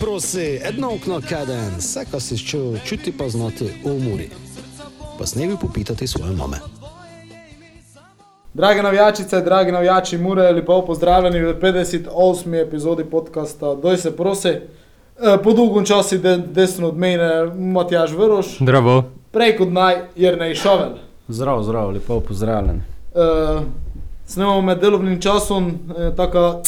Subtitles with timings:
[0.00, 4.28] Prosi, edno okno kaden, vse, kar si čutil, čuti pa znati v umori.
[5.18, 6.56] Pa snevi popitati svoje mame.
[8.54, 12.62] Drage navijačice, dragi navijači, mure, lepo pozdravljeni v 58.
[12.62, 14.48] epizodi podcasta Doj se prosi.
[14.48, 14.62] E,
[15.44, 19.04] Po dolgem času de, desno od mene Matjaž Vrš, Zdravo.
[19.30, 20.90] prej kot naj Jrnej Šovel.
[21.28, 22.82] Zdrav, zdrav, lepo pozdravljen.
[23.14, 23.62] Uh,
[24.26, 26.62] snemamo med delovnim časom, uh, tako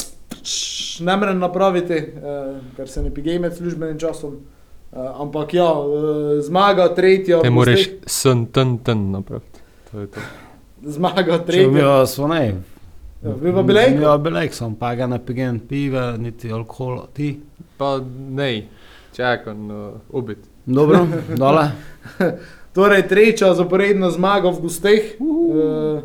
[1.01, 4.35] ne morem napraviti, uh, ker se ne pigej med službenim časom.
[4.93, 5.95] Uh, ampak ja, uh,
[6.41, 6.89] zmaga
[7.43, 9.61] v moraš gosteh- sen, ten, ten napraviti.
[9.91, 10.21] To je to.
[10.83, 11.69] Zmaga Če bi tretja.
[11.69, 12.55] bil svoj,
[13.23, 14.03] Ja, Vi pa bilejko?
[14.03, 17.09] Ja, bilejk sem, pa ga ne pijem piva, niti alkohola.
[17.13, 17.41] Ti?
[17.77, 17.99] Pa
[18.31, 18.69] ne,
[19.13, 19.77] čakam uh,
[20.11, 20.39] ubit.
[20.67, 21.71] Dobro, dole.
[22.73, 25.17] Torej, tretja zaporedna zmaga v gosteh.
[25.19, 26.01] Uh,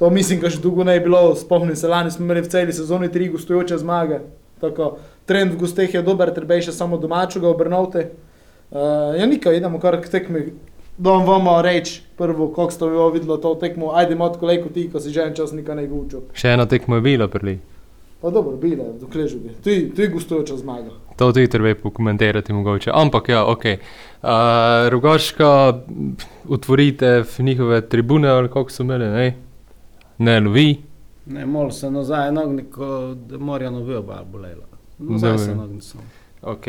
[0.00, 1.34] to mislim, da še dolgo ne je bilo.
[1.36, 4.22] Spomnim se, lani smo imeli v celi sezoni tri gostujoče zmage.
[4.60, 4.94] Tako,
[5.28, 8.06] trend v gosteh je dober, treba je še samo domačega obrnovati.
[8.70, 10.46] Uh, ja, nikaj, idemo kar k tekmi.
[11.00, 15.00] Dom vam reči, prvo, kako ste vi videli to tekmo, ajde od kolego ti, ko
[15.00, 16.24] si že en čas nikaj ne gučil.
[16.32, 17.58] Še ena tekma je bila prili.
[18.20, 19.52] Pa dobro, bile, dokler že bi.
[19.64, 20.92] Tu je gostujoča zmaga.
[21.16, 22.92] To tudi treba pokomentirati mogoče.
[22.92, 23.64] Ampak ja, ok.
[24.20, 25.80] Uh, Rogaška,
[26.48, 29.49] utvorite v njihove tribune ali kako so imeli, ne?
[30.20, 30.68] Ne lovi.
[31.26, 34.66] Ne, mol se nazaj, nogniko, da morajo novi oba bolela.
[34.98, 35.60] Nazaj se Dobro.
[35.62, 36.00] nogni sem.
[36.42, 36.64] Ok,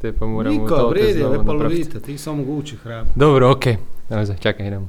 [0.00, 1.64] te pa moramo Niko, vredi, napraviti.
[1.64, 3.06] lovite, ti samo guči hrab.
[3.16, 3.64] Dobro, ok.
[4.08, 4.88] Zdaj, čakaj, idemo.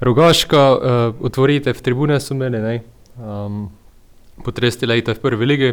[0.00, 0.80] Rogaška, uh,
[1.24, 2.80] otvorite v tribune so imeli, ne?
[3.16, 3.68] Um,
[4.44, 5.70] potresti lejte v prvi ligi.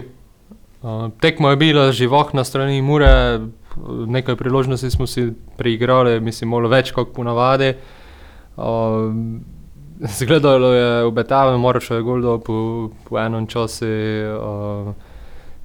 [0.83, 3.39] Uh, tekmo je bila živahna strani Mure,
[4.07, 7.73] nekaj priložnosti smo si preigrali, mislim, malo več kot ponavadi.
[8.55, 9.11] Uh,
[10.19, 13.85] zgledalo je obetavno, moraš je gol dol po, po enem času.
[13.85, 14.93] Uh,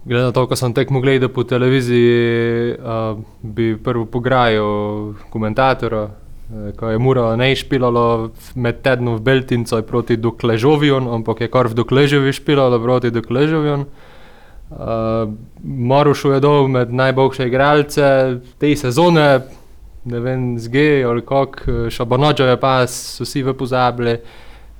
[0.08, 6.70] Glede na to, ko sem tekmo gledal po televiziji, uh, bi prvo pograjal komentatorja, eh,
[6.72, 11.76] ko je Mura ne špilalo med tednom v Beltincu proti Dokležovijon, ampak je kar v
[11.82, 13.84] Dokležovi špilalo proti Dokležovijon.
[14.68, 15.28] Uh,
[15.64, 19.40] Marušu je dol med najboljše igralce te sezone,
[20.08, 24.18] ne vem, zge ali kako, Šabanočo je pa, so vsi v pozabili.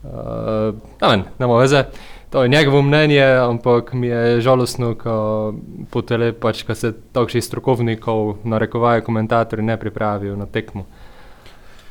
[0.03, 1.09] Uh, ne
[1.39, 1.85] vem, veze.
[2.31, 5.55] To je njegovo mnenje, ampak mi je žalostno, ko,
[5.91, 10.85] po tele, pač, ko se takšnih strokovnikov, narekovajo komentatorji, ne pripravijo na tekmo.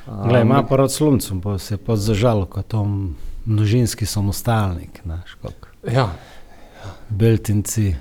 [0.07, 3.15] Um, Glej, ima pa rad sluncem, pa se je pa zažal, kot tom
[3.45, 5.73] množinski samostalnik, znaš, kako.
[5.89, 6.09] Ja,
[7.09, 7.95] Beltinci,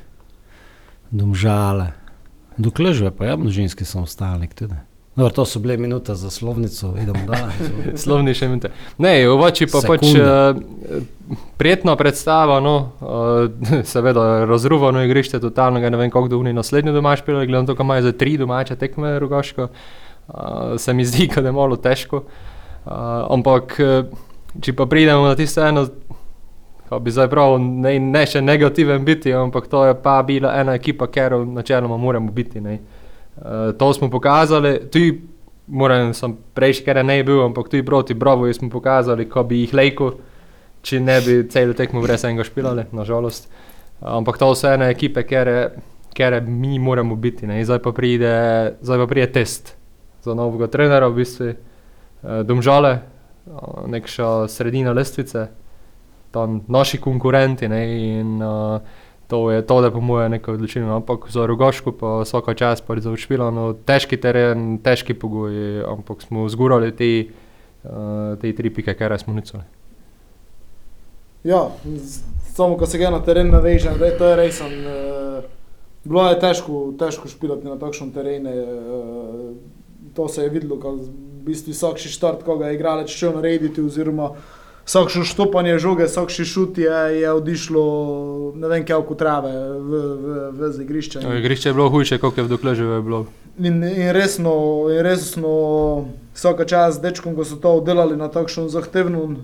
[1.10, 1.92] domžale.
[2.56, 4.76] Dokler že pa je množinski samostalnik tudi.
[5.16, 7.70] Dobro, to so bile minute za slovnico, idemo dalje.
[8.04, 8.68] slovni še minute.
[9.00, 10.24] Ne, v oči pa pač Sekunde.
[10.28, 13.48] uh, prijetna predstava, no, uh,
[13.92, 18.10] seveda razruvano igrišče, totalno, ne vem, kako dolgo naslednji domač pil, gledam to, kam imajo
[18.10, 22.26] za tri domače tekme rogaško, uh, se mi zdi, da je malo težko.
[22.84, 22.92] Uh,
[23.32, 23.72] ampak,
[24.60, 25.86] če pa pridemo na tisto eno,
[26.90, 30.76] ko bi zdaj prav, ne, ne še negativen biti, ampak to je pa bila ena
[30.76, 32.60] ekipa, ker načeloma moramo biti.
[32.60, 32.78] Ne.
[33.36, 35.20] Uh, to smo pokazali, tudi
[35.66, 39.74] moram sem prej, ker ne bil, ampak tudi proti Bravoju smo pokazali, ko bi jih
[39.74, 40.12] lejko,
[40.86, 43.50] če ne bi cel tekmo brez enega špilali, nažalost.
[44.00, 47.46] Ampak to so ene ekipe, ker mi moramo biti.
[47.46, 47.64] Ne.
[47.64, 48.32] Zdaj pa, pride,
[48.80, 49.74] zdaj pa pride test
[50.22, 52.98] za novega trenera, v bistvu uh, domžale,
[53.46, 55.48] uh, nekša sredina lestvice,
[56.34, 57.68] tam naši konkurenti.
[57.68, 57.82] Ne,
[58.20, 62.54] in, uh, To je to, da po mojem nekaj odločilno, ampak za rogaško pa vsaka
[62.54, 67.26] čas pa za učpilo, no, težki teren, težki pogoji, ampak smo zgurali te,
[67.82, 69.64] uh, te tri pike, kar smo nicali.
[71.44, 71.66] Ja,
[72.54, 74.60] samo ko se ga na teren navežem, da je to res.
[74.62, 75.42] Uh,
[76.04, 78.50] bilo je težko, težko špilati na takšnem terenu.
[78.50, 79.50] Uh,
[80.14, 81.10] to se je videlo, ko v
[81.46, 84.36] bistvu vsakši štart, ko ga je igralec šel narediti, oziroma
[84.86, 87.86] vsakšno štopanje žoge, vsakši šut je, je odišlo
[88.54, 91.20] ne vem, kako trave v, v, v igrišče.
[91.24, 93.26] No, igrišče je bilo hujše, kot je v Dokleževu bilo.
[93.58, 95.52] In, in resno, in resno
[96.36, 99.38] vsaka čas z dečkom, ko so to delali na takšnem zahtevnem uh,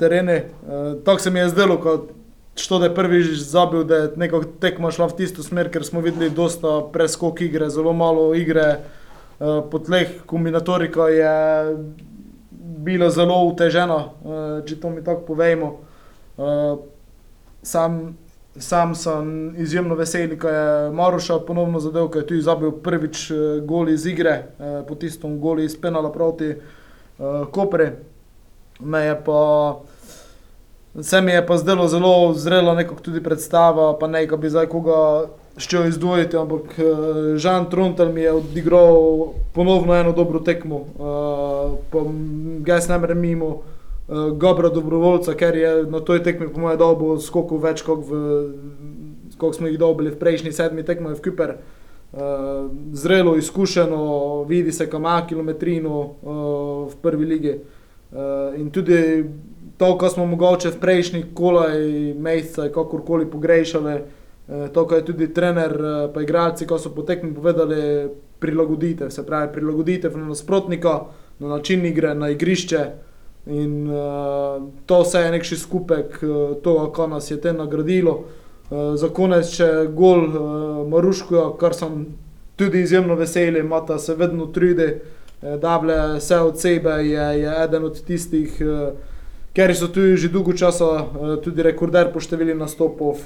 [0.00, 0.40] terenu.
[0.40, 2.10] Uh, tako se mi je zdelo, kot
[2.58, 6.00] što da je prvič zabil, da je neko tekma šla v tisto smer, ker smo
[6.02, 8.80] videli dosta preskok igre, zelo malo igre
[9.38, 11.36] uh, po tleh, kombinatorika je
[12.84, 15.74] bila zelo utežena, uh, če to mi tako povejmo.
[16.38, 16.78] Uh,
[17.62, 18.16] sam
[18.60, 23.36] Sam sem izjemno vesel, ko je Maruša ponovno zadev, ker je tudi zabil prvič eh,
[23.62, 27.92] gol iz igre, eh, po tistem golu iz penala proti uh, Kopre.
[31.00, 34.66] Se mi je pa zdelo zelo zrela nekako tudi predstava, pa ne, ko bi zdaj
[34.66, 35.28] koga
[35.58, 38.96] šel izdvojiti, ampak uh, Žan Trontel mi je odigral
[39.52, 40.76] ponovno eno dobro tekmo.
[40.76, 42.12] Uh,
[42.58, 43.62] Gaj ne morem mimo uh,
[44.32, 47.82] Gobra dobrovoljca, ker je na toj tekmi po mojem dobu skokov več,
[49.38, 51.56] kot smo jih dobili v prejšnji sedmi tekmi v Kuper.
[52.92, 55.98] Zrelo, izkušeno, vidi se, kam ima kilometrino
[56.88, 57.58] v prvi ligi.
[58.08, 59.24] Uh, in tudi
[59.76, 61.82] to, kar smo mogoče v prejšnjih kolaj,
[62.16, 64.17] mesecih, kakorkoli pogrešali, Eh,
[64.72, 68.08] to, kar je tudi trener, eh, pa igralci, ko so potekmi povedali,
[68.38, 71.00] prilagodite se, pravi, prilagodite na nasprotnika,
[71.38, 72.86] na način igre, na igrišče.
[73.46, 78.12] In uh, to vse je nekši skupek uh, tega, kar nas je te nagradilo.
[78.70, 82.06] Uh, za konec še gol uh, Maruško, kar sem
[82.56, 84.90] tudi izjemno vesel, ima ta se vedno trudi,
[85.42, 88.90] uh, da vse od sebe je, je eden od tistih, uh,
[89.56, 91.06] ker so tu že dolgo časa
[91.44, 93.24] tudi rekorder po številu nastopov.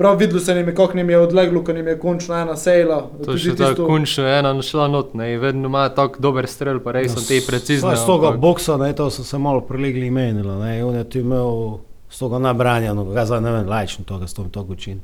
[0.00, 3.02] Prav videl sem, kako jim je odleglo, ko jim je končno ena sejla.
[3.24, 3.86] To je še tako, tisto...
[3.86, 7.92] končno ena našla not, ne, vedno ima tako dober strel, pa res so te precizne.
[8.00, 11.52] Z tega boksa, ne, to so se malo prelegli imenilo, ne, on je tu imel
[12.08, 15.02] z tega nabranjeno, ga zdaj ne vem, lajčno to, da s tom to učin.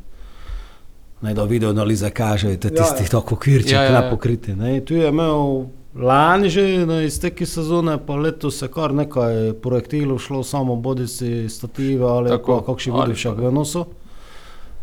[1.21, 4.03] Naj da video analiza kaže, da tisti ja, tako kirče, ja, ja, ja.
[4.11, 4.57] pokriti.
[4.57, 10.25] Ne, tu je imel lani že na izteki sezone, pa letos se kar nekaj projektilov
[10.25, 13.89] šlo, samo bodi si stative ali kako še vidiš, kako je nosil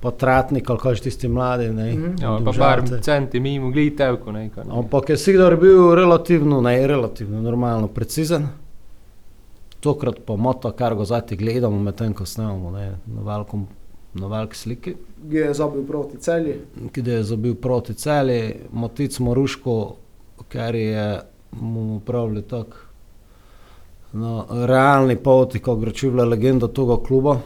[0.04, 1.70] potratnik, ali kaj že tisti mladi.
[1.70, 2.24] Ne, mm -hmm.
[2.24, 4.34] ja, pa par centi, mi smo gledali tevko.
[4.70, 8.48] Ampak je Sigdor bil relativno, ne relativno, normalno precizen.
[9.80, 13.68] Tokrat pa moto, kar ga zdaj gledamo, medtem ko snemamo ne, na, velkom,
[14.14, 14.96] na veliki sliki.
[15.30, 16.60] Kje je zabil proti celi?
[16.92, 19.96] Kje je zabil proti celi, motic Moruško,
[20.50, 21.22] ker je
[21.52, 22.78] mu pravili tako.
[24.14, 27.40] Na realni poti, ko gre čuvla legenda tega kluba,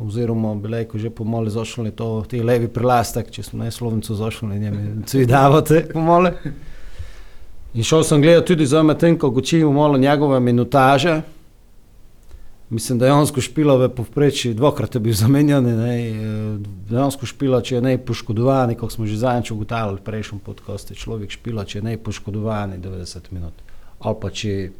[0.00, 4.58] oziroma bile, ko že pomole zašli to, ti levi prilastek, če smo ne slovnico zašli,
[4.58, 6.32] njemi cvidavate pomole.
[7.74, 11.20] In šel sem gledati tudi za medtem, ko učimo malo njegove minutaže.
[12.70, 15.86] Mislim, da je on skušpilo v povprečju, dvakrat je bil zamenjan, da
[16.96, 20.94] je on skušpilo, če je ne poškodovan, kot smo že zadnjič ugotavljali v prejšnjem podkastu,
[20.94, 23.58] človek špilo, če je ne poškodovan 90 minut.
[23.98, 24.70] Ali pa če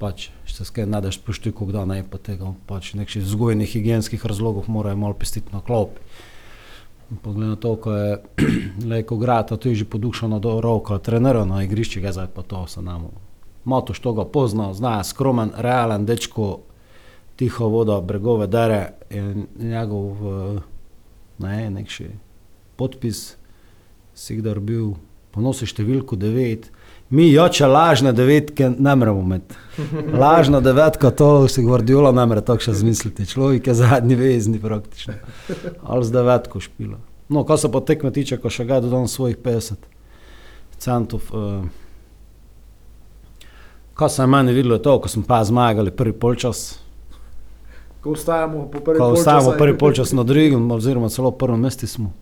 [0.00, 4.96] pač se skaj nadaš poštuj, kdo naj pa tega, pač nekih vzgojnih higijenskih razlogov morajo
[4.96, 6.00] malo pestiti na klopi.
[7.22, 8.18] Poglej na to, ko je
[8.92, 12.64] leko grata, to je že podušano do roka, trenero na igrišču, ga zdaj pa to
[12.66, 13.10] se nam.
[13.64, 16.60] Moto, što ga pozna, zna, skromen, realen dečko,
[17.36, 20.16] tiho voda, bregove dere in njegov
[21.38, 22.08] ne, nekši
[22.76, 23.36] podpis,
[24.14, 24.94] si kdar bil,
[25.34, 26.70] ponosi številko devet,
[27.10, 29.54] Mi joče lažne devetke ne moremo imeti.
[30.12, 33.26] Lažna devetka, to si Guardiola ne more tako še zmisliti.
[33.26, 35.16] Človek je zadnji vezni praktično.
[35.82, 37.00] Ali z devetko špilo.
[37.28, 39.90] No, ko se pa tekme tiče, ko še ga dodam svojih 50
[40.78, 41.26] centov.
[41.34, 41.66] Uh,
[43.94, 46.78] ko se je meni videlo, je to, ko smo pa zmagali prvi polčas.
[48.00, 49.14] Ko ostajamo po prvi polčas.
[49.14, 52.14] Ko ostajamo prvi polčas na drugem, oziroma celo prvo mesti smo,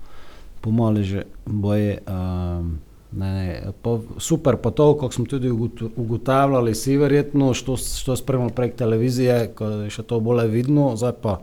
[0.64, 2.00] pomali že boje.
[2.08, 5.50] Um, Ne, ne, pa super, pa to, kako smo tudi
[5.96, 10.92] ugotavljali, si verjetno, što, što spremljamo prek televizije, ko je še to bolje vidno.
[10.96, 11.38] Zdaj pa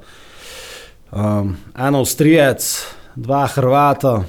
[1.11, 4.23] um, en Avstrijec, dva Hrvata,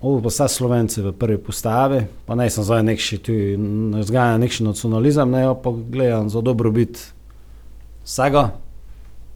[0.00, 3.32] ovo pa vse Slovence v prvi postavi, pa ne sem zdaj nekši tu,
[3.96, 7.00] ne zgajam nekši nacionalizem, ne, pa gledam za dobrobit
[8.04, 8.50] vsega.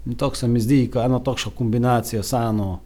[0.07, 2.81] In to se mi zdi, kot ena takšna kombinacija, samo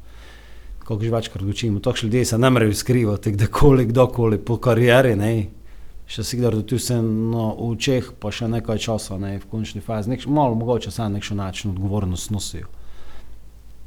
[0.93, 5.49] kako že večkrat učimo, takšni ljudje se ne morejo skrivati, kdorkoli, kdorkoli po karieri, ne.
[6.07, 9.81] še si kdor tu se no, v Čeh, pa še nekaj časa, ne, v končni
[9.81, 12.69] fazi, nek, malo mogoče sam nekšen način odgovornost nosijo.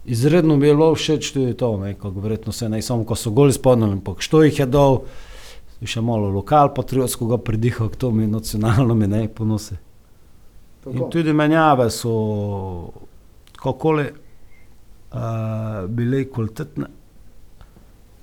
[0.05, 3.29] Izredno mi je bilo všeč tudi to, ne, kako verjetno se ne samo, ko so
[3.29, 5.03] goli spodnili, pa što jih je dol,
[5.85, 9.77] še malo lokal patriotskega pridiha, to mi nacionalno mi ne ponosi.
[10.89, 12.15] In tudi menjave so,
[13.61, 14.09] kakoli,
[15.89, 16.87] bile kvalitetne.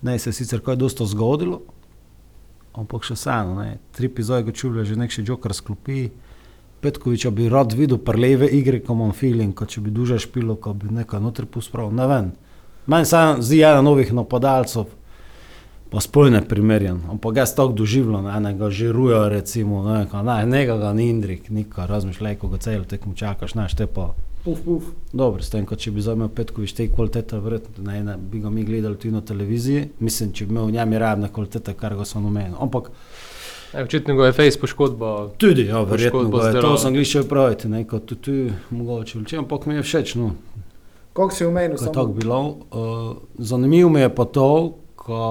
[0.03, 1.61] Ne, se je sicer kaj dosto zgodilo,
[2.75, 3.63] ampak še vseeno,
[3.95, 6.11] tri epizode čuvlja že nekaj joker sklopi.
[6.83, 10.73] Petkoviča bi rad videl preleve igre, ko imam feeling, kot če bi duže špilo, ko
[10.75, 11.95] bi nekaj notri pospravil.
[11.95, 12.33] Ne vem.
[12.91, 14.91] Meni se zdi ena novih napadalcev,
[15.93, 21.51] pa spolne primerjen, ampak jaz tako doživljam, enega žirujo, recimo, ne, ne, nekega ni Indrik,
[21.51, 24.11] nikar razmišljaj, ko ga celo tekmo čakaš, znaš te pa.
[24.45, 24.85] Puf, puf.
[25.13, 28.65] Dobro, s tem, če bi zamenjal Petkovič te kvalitete, verjetno ne, ne, bi ga mi
[28.67, 29.85] gledali tudi na televiziji.
[30.03, 32.57] Mislim, če bi imel v njemi rabne kvalitete, kar ga sem omenil.
[32.59, 32.91] Ampak.
[33.85, 35.13] Očitno je face poškodba.
[35.39, 36.27] Tudi, ja, verjetno.
[36.43, 39.23] Je, to sem glišče praviti, ne, kot tudi tu mogoče.
[39.39, 40.17] Ampak mi je všeč.
[40.19, 40.33] No.
[41.13, 41.79] Kako si omenil?
[41.79, 42.43] Ko tako bilo.
[42.51, 44.49] Uh, zanimivo mi je pa to,
[44.99, 45.23] ko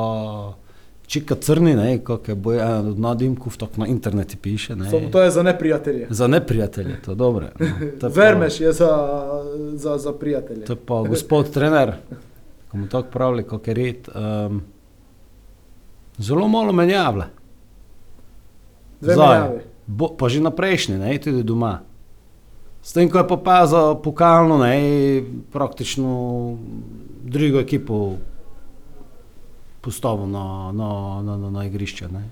[1.11, 4.75] čika crni, ne, kako je boj eden od nadimkov, tako na internetu piše.
[4.75, 6.07] Ne, Samo to je za neprijatelje.
[6.09, 7.47] Za neprijatelje, to dobro.
[7.59, 7.67] No,
[7.99, 8.91] to je pa- Vermeš je za,
[9.73, 10.65] za, za prijatelje.
[10.65, 11.93] To je pa gospod trener,
[12.71, 14.07] ko mu tako pravi, kako je red.
[14.07, 14.61] Um,
[16.17, 17.27] zelo malo menjavlja.
[19.01, 19.49] Dve Zdaj.
[19.87, 21.79] Bo, pa že na prejšnji, ne, tudi doma.
[22.81, 26.07] S tem, ko je pa za pokalno, ne, praktično
[27.23, 28.15] drugo ekipo
[29.81, 32.07] postavil na, na, na, na, na igrišče.
[32.11, 32.23] Ne.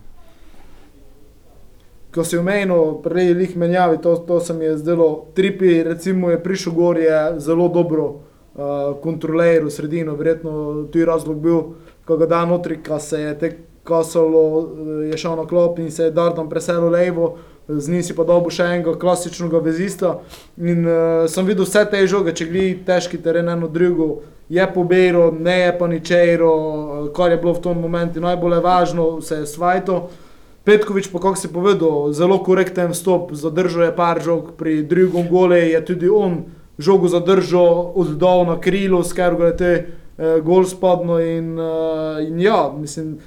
[2.14, 5.26] Ko si omenil, prej jih menjavi, to, to se mi je zdelo.
[5.38, 11.38] Tripi, recimo, je prišel gor, je zelo dobro uh, kontroliral sredino, verjetno tu je razlog
[11.38, 11.62] bil,
[12.06, 14.70] ko ga da notri, ko se je tek kasalo,
[15.12, 17.38] je šel na klop in se je Dardom preselil levo,
[17.68, 20.18] z njim si pa dobil še enega klasičnega vezista.
[20.58, 25.32] In uh, sem videl vse te žoge, če gli težki teren eno drugo, je pobero,
[25.32, 29.46] ne je pa ničero, uh, kar je bilo v tom momentu najbolj važno, se je
[29.46, 30.10] svajto.
[30.64, 35.60] Petkovič, pa kako si povedal, zelo korekten stop, zadržal je par žog, pri drugem gole
[35.70, 36.44] je tudi on
[36.80, 42.40] žogo zadržal, oddal na krilo, sker ga je te eh, gol spadno in, eh, in
[42.40, 43.18] ja, mislim,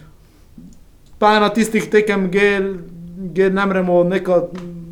[1.18, 4.48] pa je na tistih tekem, ki ne moremo nekaj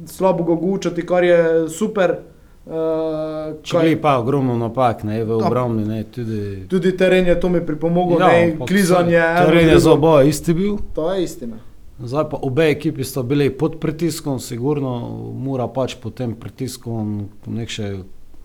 [0.07, 2.30] slabega gučati, kar je super.
[2.71, 6.69] Uh, Če gre pa ogromno napak, ne, v obrambi, ne, tudi.
[6.71, 9.17] Tudi teren je to mi pripomoglo, ja, ne, klizanje.
[9.19, 10.77] eno, Teren je za oboje isti bil.
[10.95, 11.59] To je istina.
[11.99, 14.93] Zdaj pa obe ekipi sta bili pod pritiskom, sigurno
[15.35, 17.91] mora pač pod tem pritiskom nekše,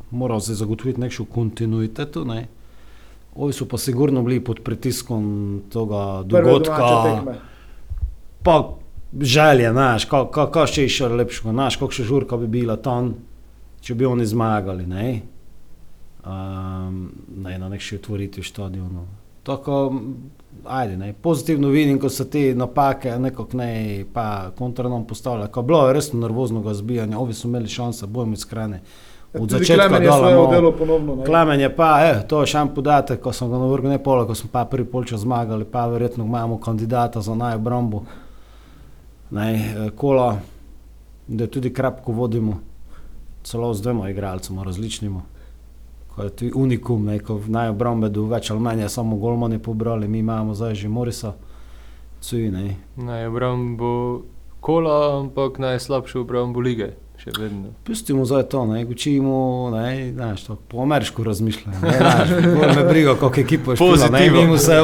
[0.09, 2.25] mora se zagotoviti nekšno kontinuiteto.
[2.25, 2.47] Ne.
[3.35, 5.29] Ovi so pa sigurno bili pod pritiskom
[5.69, 7.37] tega dogodka.
[8.43, 8.57] Pa
[9.21, 13.13] želje, znaš, kako ka, ka še išče lepšega, znaš, kako še žurka bi bila tam,
[13.85, 15.21] če bi oni zmagali, ne.
[16.25, 19.03] Um, ne, na nekši otvoritvi stadionu.
[19.45, 19.75] Tako,
[20.65, 25.51] ajde, ne, pozitivno vidim, ko se te napake nekako ne, pa kontra nam postavlja.
[25.53, 28.81] Ko je bilo resno nervoznega zbijanja, ovi so imeli šanse, bojem iskrene.
[29.33, 31.15] Od Tudi začetka Klemen je dala, svoje no, delo ponovno.
[31.15, 31.25] ne.
[31.25, 34.25] Klemen je pa, eh, to je še en podatek, ko sem ga navrgel ne pole,
[34.25, 38.03] ko smo pa prvi polčas zmagali, pa verjetno imamo kandidata za najobrambo.
[39.29, 40.39] Ne, eh, kola,
[41.27, 42.63] da tudi krapko vodimo,
[43.45, 45.21] celo z dvema igralcema različnima.
[46.15, 50.07] Ko je tu unikum, ne, ko v najobrambe do več ali manj samo golmani pobrali,
[50.07, 51.33] mi imamo zdaj že Morisa,
[52.21, 52.75] cuji, ne.
[52.95, 54.21] Naj obrambo
[54.59, 57.75] kola, ampak najslabšo obrambo lige, še vedno.
[57.85, 62.29] Pustimo zdaj to, ne, učimo, ne, znaš, to po ameriško razmišljamo, ne, znaš,
[62.79, 64.79] me briga, koliko ekipo je špila, ne, mi smo se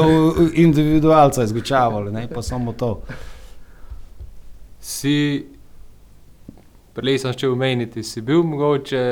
[0.54, 3.00] individualca izgučavali, ne, pa samo to.
[4.80, 5.46] Si,
[6.94, 9.04] prej sem še omeniti, si bil mogoče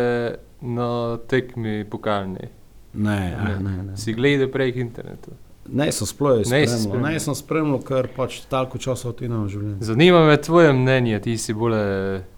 [0.60, 2.50] na tekmi pokalni.
[2.94, 3.76] Ne, ne, ne.
[3.82, 3.96] ne.
[3.96, 5.36] Si gledal prej internetu.
[5.72, 9.86] Ne, sem sploh Ne spremljal, ne, sem spremljal, ker pač toliko časa odinam v življenju.
[9.86, 11.76] Zanima me tvoje mnenje, ti si bolj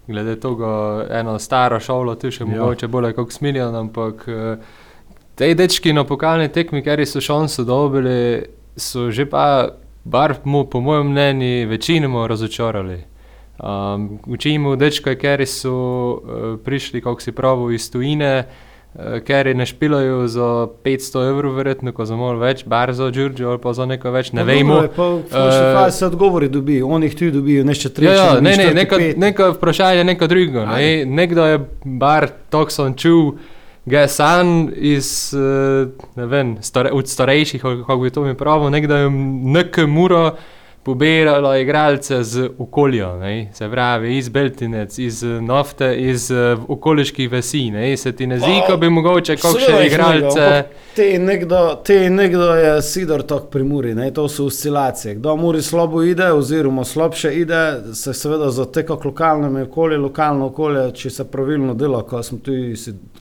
[0.07, 0.73] glede tega,
[1.21, 2.49] eno staro šolo, ti še Ja.
[2.51, 4.57] mogoče bolj kot smiljan, ampak eh,
[5.35, 8.45] te dečki na pokalni tekmi, ker so šanso dobili,
[8.77, 9.71] so že pa,
[10.05, 13.12] bar mu, po mojem mnenju, večinoma razočarali.
[13.59, 18.31] Um, učimo dečka, ker so uh, prišli, kako si pravi, iz tujine,
[18.95, 20.47] uh, ker ne špilajo za
[20.83, 24.31] 500 evrov, verjetno, ko za malo več, bar za Đurđo ali pa za neko več,
[24.33, 24.79] ne vemo.
[24.95, 28.09] Pa v končni Eh, fazi se odgovori dobijo, oni jih tudi dobijo, ne še tri.
[28.09, 30.65] Ja, ja, ne, ne, četrti, neka, neka vprašanje, neka druga.
[30.73, 31.05] Ne.
[31.05, 33.35] Nekdo je bar tako sem čul,
[33.85, 38.73] ga je san iz, eh, ne vem, stare, od starejših, kako bi to mi pravil,
[38.73, 39.13] nekdo je
[39.59, 40.25] nekaj muro
[40.83, 43.49] pobirala igralce z okolja, ne.
[43.53, 47.97] se pravi iz Beltinec, iz eh, nafte, iz eh, okoliških vasi, ne.
[47.97, 50.63] se ti ne zdi, ko bi mogoče kakšne igralce.
[50.95, 54.11] Te nekdo, te nekdo je sidor tok pri Muri, ne?
[54.13, 55.15] to so oscilacije.
[55.15, 57.63] Kdo Muri slabo ide, oziroma slabše ide,
[57.93, 62.51] se seveda zateka k lokalnemu okolju, lokalno okolje, če se pravilno dela, ko smo tu,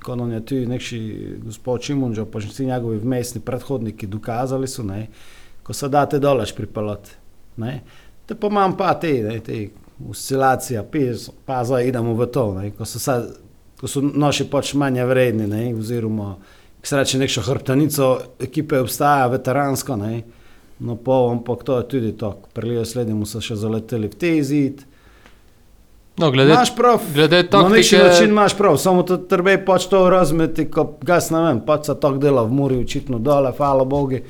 [0.02, 1.00] ko nam je tu nekši
[1.46, 5.06] gospod Čimunžo, pa že vsi njegovi vmesni predhodniki dokazali so, ne?
[5.62, 7.21] ko se date dolaš pripeljati.
[7.56, 7.80] Ne?
[8.26, 9.68] Te pa imam pa te, ne, te
[10.10, 10.84] oscilacije,
[11.46, 13.28] pa zdaj idemo v to, ne, ko so, sad,
[13.80, 16.36] ko so naši pač manj vredni, ne, oziroma,
[16.82, 20.22] ki se reče, nekšo hrbtenico ekipe obstaja, veteransko, ne,
[20.82, 24.82] no pa, ampak to je tudi to, prilijo sledimo se še zaleteli v te zid.
[26.20, 29.86] No, glede, Imaš prav, glede na neki taktike, način imaš prav, samo to treba pač
[29.88, 33.86] to razumeti, ko gas ne vem, pač se tako dela v Muri, očitno dole, hvala
[33.88, 34.20] Bogu,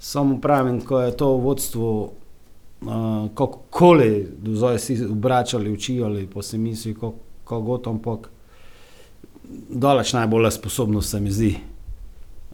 [0.00, 1.90] samo pravim, ko je to vodstvo
[2.82, 8.30] uh, kakokoli do zdaj si obračali, učili, pa si misli, kako god, ampak
[9.68, 11.56] daleč najbolj sposobnost se mi zdi.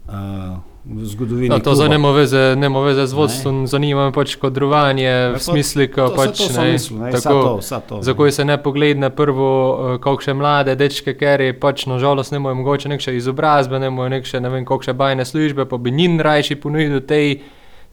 [0.07, 1.49] uh, v zgodovini.
[1.49, 5.87] No, to nema veze, nema veze z vodstvom, zanima me pač kadrovanje, Ja, v smislu,
[5.87, 8.01] saj pač to ne, mislil, ne, vsa tako, to, vsa to.
[8.03, 9.51] Zakaj se ne pogledne prvo,
[9.95, 14.11] eh, kakšne mlade dečke, ker je pač nažalost ne mojo mogoče nekše izobrazbe, ne mojo
[14.11, 17.39] nekše ne vem kakšne bajne službe, pa bi njim rajši ponudil tej,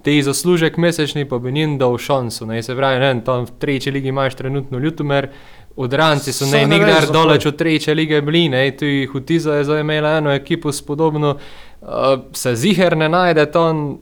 [0.03, 2.47] tej zaslužek mesečni, pa bi njim dal šanso.
[2.47, 5.29] Ne, se pravi, ne, vem, tam v tretji ligi imaš trenutno Ljutomer,
[5.77, 9.81] odranci so ne nikdar daleč od tretje lige bili, ne, tu jih Hutiza je zdaj
[9.81, 11.37] imela eno ekipo spodobno,
[11.81, 11.89] uh,
[12.33, 13.99] se ziher ne najde tam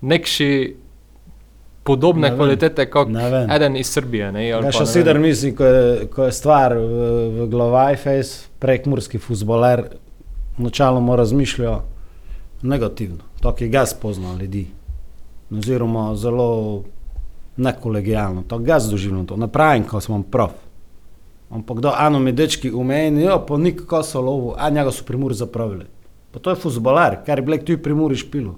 [0.00, 0.76] nekši
[1.82, 3.08] podobne Ne kvalitete kot
[3.56, 4.32] eden iz Srbije.
[4.32, 9.18] Ne, Ja, še sedem misli, ko je, ko je stvar v, v glavi, fejs, prekmurski
[9.18, 9.88] futboler,
[10.58, 11.80] načeloma razmišlja
[12.62, 14.66] negativno, tako je ga spoznal ljudi.
[15.58, 16.82] Oziroma zelo
[17.56, 20.52] nekolegijalno, tako ga doživljam, to napravim, ko sem prav.
[21.50, 25.34] Ampak da eno mi dečki umeni, jo, pa nikako so lovo, a njega so primuri
[25.34, 25.84] zapravili.
[26.32, 28.54] Pa to je futboler, kar je blek tu primuri špilo.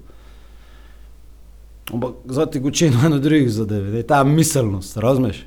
[1.93, 5.45] Ampak zdaj ti gočino eno drugih zadev, da je ta miselnost, razumeš?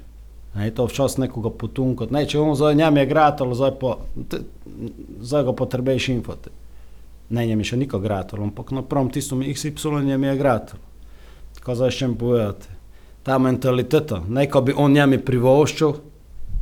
[0.56, 2.14] Ne, to včasih nekoga potunkati.
[2.14, 3.98] Ne, če on zdaj njem je gratalo, zdaj, pa,
[4.30, 4.42] te,
[5.22, 6.52] zdaj ga potrebuješ infoti.
[7.30, 10.84] Ne, njem je še niko gratalo, ampak napram tistom XY njem je gratalo.
[11.68, 12.68] Še mi povedati.
[13.24, 15.94] Ta mentaliteta, ne, ko bi on njemi privoščil,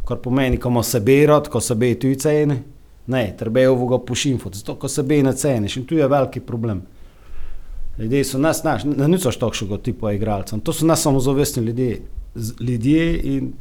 [0.05, 2.57] kar pomeni, ko ima sebe rad, ko sebe tu ceni.
[3.07, 6.81] Ne, treba je ovoga pošinfoti, zato ko sebe ne ceniš in tu je veliki problem.
[7.99, 12.01] Ljudje so nas, naš, ne niso takšnega tipa igralcev, to so nas samozavestni ljudje.
[12.35, 13.53] Z- Ljudje in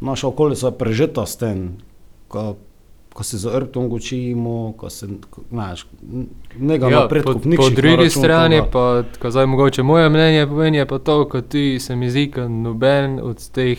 [0.00, 1.76] naša okolica je prežeta s tem,
[2.28, 2.54] ko,
[3.14, 5.06] ko se za hrbtom učimo, ko se,
[5.50, 5.86] znaš,
[6.58, 10.86] nekaj Ja, napredku, po, po drugi strani pa, ko zdaj mogoče moje mnenje pomeni, je
[10.86, 13.78] pa to, ko ti se mi zdi, da noben od teh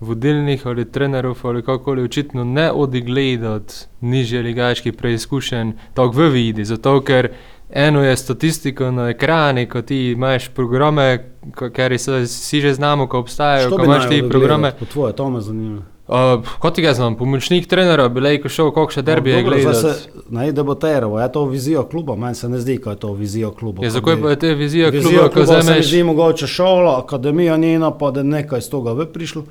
[0.00, 6.64] vodilnih ali trenerov ali kakoli očitno ne odigleda od nižje ligaških preizkušenj, tako v vidi,
[6.64, 7.28] zato ker
[7.70, 11.30] eno je statistika na ekrani, ko ti imaš programe,
[11.72, 14.72] ker se vsi že znamo, ko obstajajo, ko imaš ti programe.
[14.78, 15.82] Po tvoje, to me zanima.
[16.10, 20.02] Uh, kot ga znam, pomočnik trenera, bi lejko šel, kakšne derbije No, dobro, zdaj gledati.
[20.02, 23.50] se Ne, debatiral, je to vizijo kluba, meni se ne zdi, da je to vizijo
[23.50, 23.84] kluba.
[23.84, 25.88] Ja, zakaj pa je te vizija Vizijo kluba, ko kluba se mi vzameš?
[25.88, 29.44] zdi mogoče šola, akademija njena, pa da nekaj iz toga bi prišlo.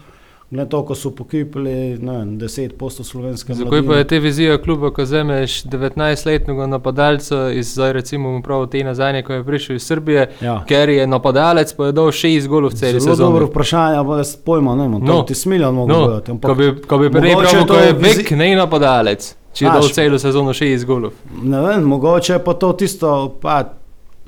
[0.51, 4.89] Glede to, ko so pokipili ne vem, 10% slovenske Zakaj pa je te vizija kluba,
[4.89, 10.29] ko vzameš 19-letnega napadalca iz, zdaj recimo prav te nazadnje, ko je prišel iz Srbije,
[10.41, 10.63] Ja.
[10.65, 13.29] ker je napadalec, pa je dal 6 golov v celi Zelo sezoni.
[13.29, 15.01] dobro vprašanje, ampak jaz pojma ne imam.
[15.03, 15.21] No.
[15.23, 18.31] Ti smiljan mogo No, ampak ko bi, ko bi prej pravil, ko je vizi- Bek,
[18.31, 19.21] ne napadalec,
[19.53, 21.11] če je dal celo sezono 6 golov.
[21.43, 23.63] Ne vem, mogoče je pa to tisto, pa,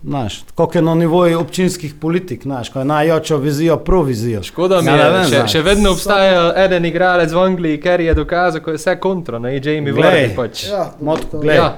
[0.04, 4.44] znaš, koliko je na nivoju občinskih politik, znaš, ko je najjača vizija, provizijo.
[4.44, 8.02] Škoda mi Ja, je, ne vem, še, še vedno obstaja eden igralec v Angliji, ker
[8.02, 9.94] je dokazal, ko je vse kontra, ne Jamie.
[9.94, 10.68] Vardy pač.
[10.68, 11.56] Ja, Motko, to- glej.
[11.56, 11.78] Ja,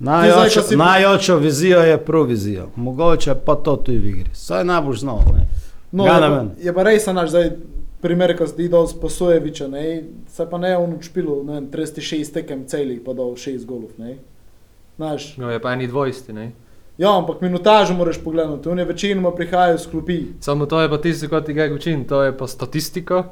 [0.00, 4.30] ko si- najjača vizija je provizija, mogoče pa to tu v igri.
[4.32, 5.18] Saj najbolj znal.
[5.34, 5.48] Ne.
[5.92, 7.50] No, Ja, je, pa, je pa res naš zdaj
[8.00, 12.32] primer, ko si dal sposojeviča, ne, se pa ne je on učpilo, ne vem, 36
[12.32, 14.16] tekem celih, pa dal 6 golov, ne.
[14.96, 16.52] Znaš, no je pa eni dvojsti, ne.
[16.98, 20.22] Ja, ampak minutažo moraš pogledati, on je večinoma prihajal z klopi.
[20.40, 23.24] Samo to je pa tisto, kar ti ga učim, to je pa statistika.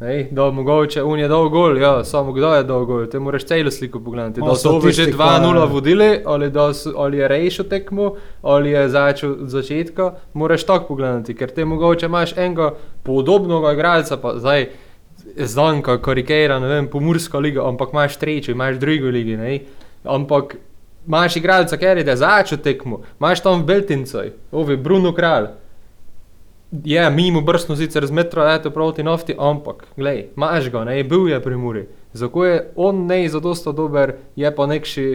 [0.00, 3.44] Ej, da mogoče un je dal gol, ja, samo kdo je dal gol, te moraš
[3.44, 4.40] celo sliko pogledati.
[4.40, 6.66] Da so ovi že statistika 2-0 je- vodili, ali, da
[6.96, 8.10] ali je rešil tekmo,
[8.42, 14.16] ali je začel od začetka, moraš tako pogledati, ker te mogoče imaš enega podobnega igralca,
[14.16, 14.66] pa zdaj
[15.36, 19.58] znanka, karikera, ne vem, pomurska liga, ampak imaš tretjo, imaš drugo ligo, ne.
[20.04, 20.56] Ampak
[21.06, 25.46] imaš igralca, ker je da začel tekmo, imaš tam Beltincoj, ovi Bruno Kralj.
[26.84, 31.28] Je, mimo brstno sicer z metro leto proti nafti, ampak, glej, imaš ga, ne, bil
[31.28, 31.86] je pri Muri.
[32.12, 35.06] Zakaj je on ne zadosto dober, je pa nekši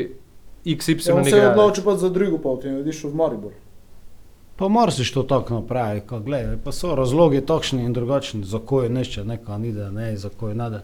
[0.65, 3.51] XY Ja, on se je odločil pa za drugo pot in je odišel v Maribor.
[4.55, 9.23] Pa moraš to tako napraviti, ko gledaj, pa so razlogi takšni in drugačni, zakaj nešče
[9.25, 10.83] neka nide, ne, zakaj nade.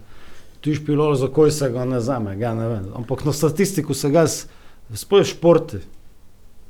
[0.62, 2.88] Ti špilol, zakaj se ga ne zame, ga ne vem.
[2.96, 4.26] Ampak na statistiku se ga
[4.94, 5.78] spoj športi.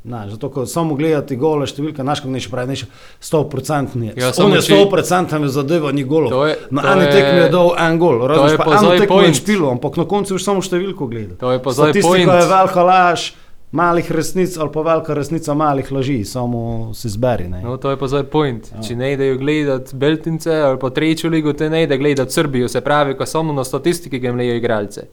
[0.03, 2.85] Na, zato, ko samo gledati gole številke, naš kot neče pravi, neče
[3.19, 6.29] 100% Ja, ja, on je če- 100% zadeva ni golov.
[6.29, 8.97] To je- Na to eni je- tekmi je dal en gol, je razumeš, pa eno
[8.97, 11.35] tekmo je špilo, ampak na koncu už samo številko gleda.
[11.35, 12.31] To je pa zdaj Statistika point.
[12.31, 13.31] je velika laž,
[13.71, 17.49] malih resnic ali pa velika resnica malih laži, samo si zberi.
[17.49, 17.61] Ne.
[17.61, 18.71] No, to je pa zdaj point.
[18.71, 18.81] Ja.
[18.81, 22.79] Če ne idejo gledati Beltince ali pa trečjo ligo, te ne ide gledati Srbijo, se
[22.81, 25.07] pravi, ko samo na statistiki gemlejo igralce.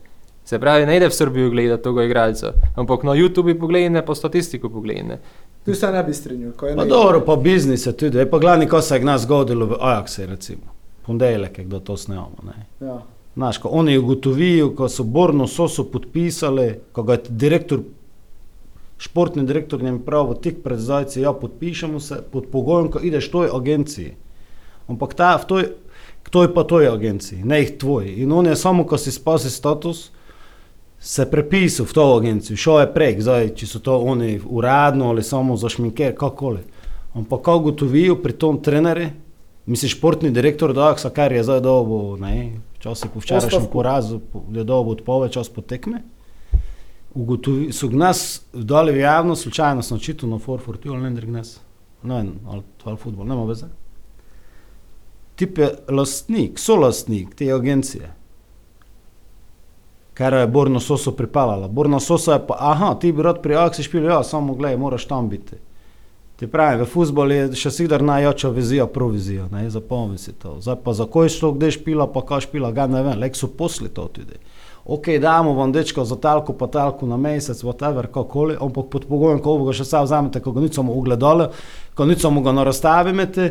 [0.44, 4.68] Se pravi, ne ide v Srbijo gledati tega igralca, ampak na YouTubi pogledaj, pa statistiko
[4.68, 5.18] pogledaj.
[5.64, 8.38] Tu se ne bi strinjal, ko je Pa dobro, pa biznis je tudi, je pa
[8.38, 10.74] glavni, ko se je nas zgodilo v Ajaxu, recimo.
[11.06, 12.36] Pondeljek je kdo to snemamo.
[12.44, 12.86] Ne.
[12.86, 13.00] Ja.
[13.34, 17.80] Znaš, ko oni ugotovijo, ko so Borno Soso podpisali, ko ga je direktor
[18.98, 23.50] športni direktor njem pravi, tik pred zdajci, ja, podpišemo se pod pogojem, ko ideš toj
[23.54, 24.14] agenciji.
[24.88, 25.68] Ampak ta, v toj,
[26.24, 28.08] kdo je pa toj agenciji, ne jih tvoj.
[28.22, 30.10] In on je samo, ko si spasi status,
[31.06, 35.22] se prepisal v to agencijo, šel je prek, zdaj, če so to oni uradno ali
[35.22, 36.62] samo za šminker, kakoli.
[37.12, 39.10] Ampak ko ugotovijo pri tom trenerju,
[39.66, 44.64] misliš, športni direktor Daksa, kar je zdaj dobo, ne, včasih po včerajšnjem porazu, po- je
[44.64, 46.00] dobo odpoved, čas potekme.
[47.14, 51.58] Ugotovi, so nas dali v javnost, slučajno sem čital na 440 ali ne gnes,
[52.02, 53.68] ne vem, ali, ali futbol, nema veze.
[55.36, 58.08] Tip je lastnik, solastnik te agencije,
[60.14, 61.68] kar je Borno Soso pripeljala.
[61.68, 65.06] Borno Soso je pa, aha, ti bi rad pri Aksi špil, ja, samo gledaj, moraš
[65.06, 65.56] tam biti.
[66.36, 70.56] Ti pravi, v futbolu je še sigdar najjača vizija, provizija, ne, zapomni si to.
[70.60, 73.46] Zdaj pa za koj šlo, kde špila, pa kaj špila, ga ne vem, lek so
[73.46, 74.38] posli to tudi.
[74.84, 79.38] Ok, damo vam dečko za talko, pa talko na mesec, whatever, kakoli, ampak pod pogojem,
[79.40, 81.46] ko ga še sam vzamete, ko ga nič samo ugledali,
[81.94, 83.48] ko nič samo ga narazstavite, ne,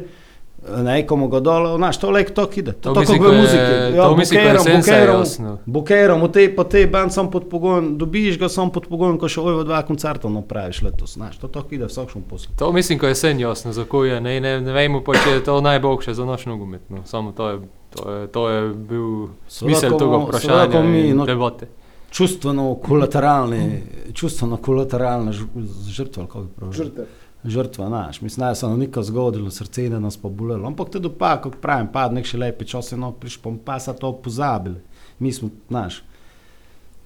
[1.04, 2.71] ko mu ga dole, znaš, to lek to ide.
[2.73, 3.97] To To mislim, tako v je- muziki.
[3.97, 5.58] to mislim, ko je bukerom, bukerom, jasno.
[5.65, 9.28] bukerom, v tej pa tej band sam pod pogojem, dobiš ga sam pod pogojem, ko
[9.28, 12.52] še ojvo dva koncerta napraviš letos, znaš, to tako ide vsakšen posel.
[12.56, 14.19] To mislim, ko je sen jasno, za ko je.
[14.19, 16.82] Ne, ne, ne vemo pa, če je to najboljše za naš nogomet.
[16.89, 17.04] No.
[17.06, 17.60] Samo to je,
[17.91, 19.08] to je, to je bil
[19.47, 21.67] smisel tega vprašanja ko mi, no- debate.
[22.10, 23.82] Čustveno kolateralni,
[24.13, 25.45] čustveno kolateralna ž-
[25.88, 26.73] žrtva, ali kako bi pravil.
[26.73, 27.06] Žrtev.
[27.45, 30.67] Žrtva, znaš, mislim, da se nam nikoli zgodilo, srce da nas pa bolelo.
[30.67, 33.93] Ampak tudi pa, kot pravim, pa nek še lepi čas je no, prišel, pa se
[33.99, 34.79] to pozabili.
[35.19, 36.03] Mi smo, znaš,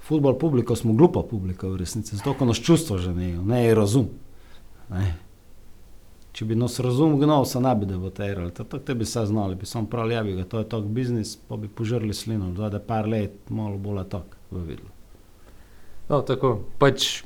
[0.08, 4.12] futbol publiko smo glupa publika v resnici, zato ko nas čustva ženijo, ne je razum.
[4.90, 5.16] Ne.
[6.38, 9.66] Če bi nas razum gnal, se ne bi debatirali, tako te bi se znali, bi
[9.66, 13.10] sam prav javi ga, to je tak biznis, pa bi požrli slino, da je par
[13.10, 14.94] let malo bolj tak v vidlu.
[16.10, 17.24] No, tako, pač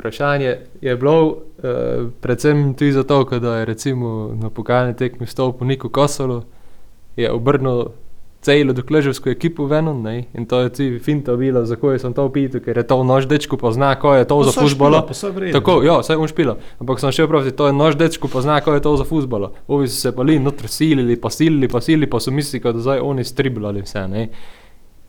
[0.00, 5.88] vprašanje je bilo, uh, predvsem tudi zato, da je recimo na pokalni tekmi vstopil Niko
[5.88, 6.42] Kosolo,
[7.16, 7.84] je obrnil
[8.40, 12.24] celo dokleževsko ekipo veno, ne, in to je tudi finta bila, za ko sem to
[12.24, 15.02] opitil, ker je to naš dečko pozna, ko je to za futbolo.
[15.52, 16.56] Tako, ja, vse bom špila.
[16.80, 19.52] Ampak sem še pravi, to je naš dečko pozna, ko je to za futbolo.
[19.68, 22.80] Ovi so se pa li notri silili, pa silili, pa silili, pa so mislili, da
[22.80, 24.28] zdaj oni striblali vse, ne.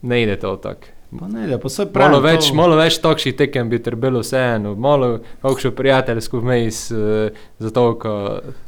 [0.02, 1.01] Ne ide to tako.
[1.20, 2.12] Pa ne, da pa se pravi.
[2.12, 2.56] Malo več, to...
[2.56, 5.10] malo več takšnih tekem bi trebalo vseeno, malo
[5.42, 8.14] kakšno prijateljsko vmes, uh, zato ko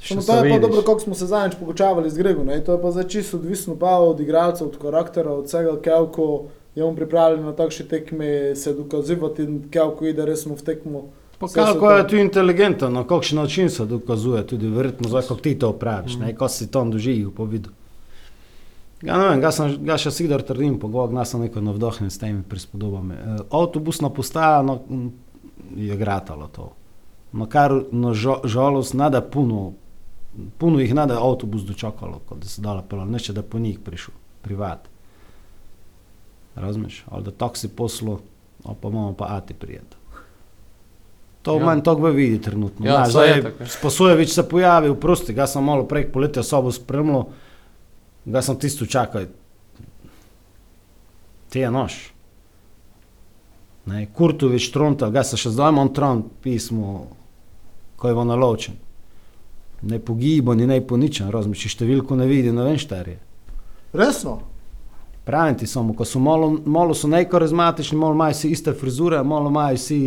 [0.04, 2.52] še Samo to je pa dobro, kako smo se zadnjič pogočavali z Gregom.
[2.52, 2.60] ne.
[2.64, 6.28] To je pa zdaj čisto odvisno pa od igralcev, od karaktera, od vsega, kako
[6.76, 11.04] je on pripravljen na takšne tekme se dokazivati in kako ide resno v tekmo.
[11.40, 15.72] Pa kako je tu inteligenten, na kakšen način se dokazuje, tudi verjetno kako ti to
[15.74, 16.36] praviš, mm.
[16.38, 17.70] ko si tam doživel po vidu.
[19.04, 22.22] Ja, ne vem, ga, sem, ga še sigdar trdim, pogovor, da sem neko navdohnjen s
[22.22, 23.16] temi prispodobami.
[23.16, 25.10] E, avtobusna postaja no, m,
[25.76, 26.70] je gratalo to.
[27.34, 29.74] No, kar na žo, žalost nada puno,
[30.58, 34.14] puno jih nada avtobus dočakalo, kot da se dala pela, neče da po njih prišel,
[34.42, 34.88] privat.
[36.56, 37.04] Razumeš?
[37.10, 38.20] Ali da taksi poslo,
[38.64, 39.98] ali pa imamo pa ati prijeti.
[41.42, 41.66] To Ja.
[41.66, 42.86] manj tako vidi trenutno.
[42.86, 43.68] Ja, Znaš, je zdaj ja.
[43.68, 47.26] Sposojevič se pojavil, prosti, ga sem malo prek poletja sobo spremljal,
[48.26, 49.26] ga sem tisto čakal.
[51.50, 52.00] Ti je noš.
[53.86, 57.10] Ne, Kurtovič, Trontal, ga se še zdaj imam Tront pismo,
[58.00, 58.80] ko je naločen.
[59.84, 63.18] Ne pogibo, ni ne poničen, razmišljaš, številko ne vidi, ne vem štarje.
[63.94, 64.40] Resno?
[65.28, 69.52] Pravim ti samo, ko so malo, malo so najkarizmatični, malo imajo si iste frizure, malo
[69.52, 70.00] imajo si...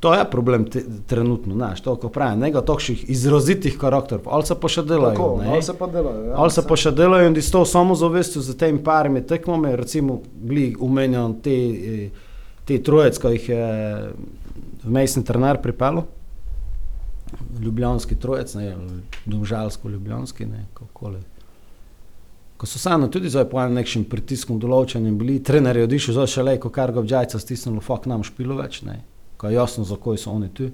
[0.00, 4.54] To je problem te, trenutno, znaš, to, ko pravim, nekaj takšnih izrazitih karakterov, ali se
[4.60, 5.48] pa še delajo, Tako, ne?
[5.54, 6.24] ali se pa delajo.
[6.26, 10.20] Ja, Ali se pa še delajo in s to samozavestjo za temi parimi tekmami, recimo,
[10.34, 11.56] bili umenjeni te,
[11.94, 12.30] eh,
[12.64, 13.66] te trojec, ki jih je
[14.84, 16.06] vmesni trener pripeljal,
[17.60, 18.76] ljubljanski trojec, ne,
[19.26, 21.20] domžalsko-ljubljanski, ne, kako le.
[22.56, 26.32] Ko so sami tudi zdaj po enem nekšnem pritisku določenim bili, trener je odišel, zdaj
[26.34, 28.98] še lejko, kar ga obdžajca stisnilo, fak nam špilo več, ne,
[29.40, 30.68] ko je jasno, za koj so oni tu.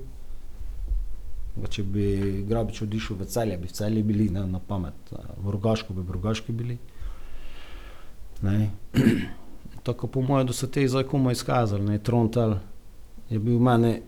[1.71, 2.07] Če bi
[2.49, 6.17] Grabič odišel v celje, bi v celje bili, ne, na pamet, v Rogaško bi v
[6.17, 6.75] Rogaški bili.
[8.43, 8.73] Ne.
[9.87, 12.57] Tako po mojem, da so te zdaj komu izkazali, ne, Trontal
[13.31, 14.01] je bil meni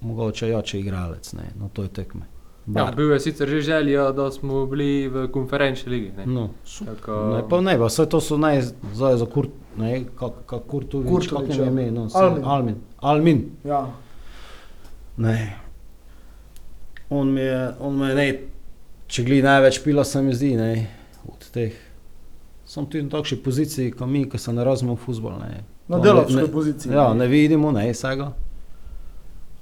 [0.00, 2.26] mogoče jače igralec, ne, na toj tekme.
[2.66, 2.96] Ja, Bar.
[2.98, 6.12] bil je sicer že želja, da smo bili v konferenčni ligi.
[6.16, 6.26] Ne?
[6.26, 6.50] No,
[6.86, 8.62] Tako, Ne, pa ne, pa vse to so naj,
[8.98, 12.44] zdaj za Kurt, ne, kak, kak Kurtovič, Kurtovič, kak je ime, no, Almin.
[12.44, 12.76] Almin.
[13.00, 13.42] Almin.
[13.64, 13.86] Ja.
[15.16, 15.56] Ne.
[17.10, 18.26] On mi je, on me ne,
[19.06, 20.86] če gledi največ pila, se mi zdi, ne,
[21.26, 21.74] od teh.
[22.64, 25.64] Sem tudi na takšni poziciji, kot mi, ki se ne razumemo v futbol, ne.
[25.88, 26.92] Na ne- poziciji.
[26.94, 28.30] Ja, ne vidimo, ne, vsega.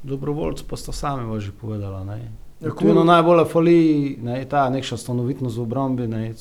[0.02, 2.04] Dobrovoljci pa sta sami že povedala.
[2.04, 2.18] Ne.
[2.60, 3.04] Ja, Tu je kul.
[3.04, 3.78] najbolj fali,
[4.22, 6.34] ne, ta nekša stanovitnost v obrambi, ne,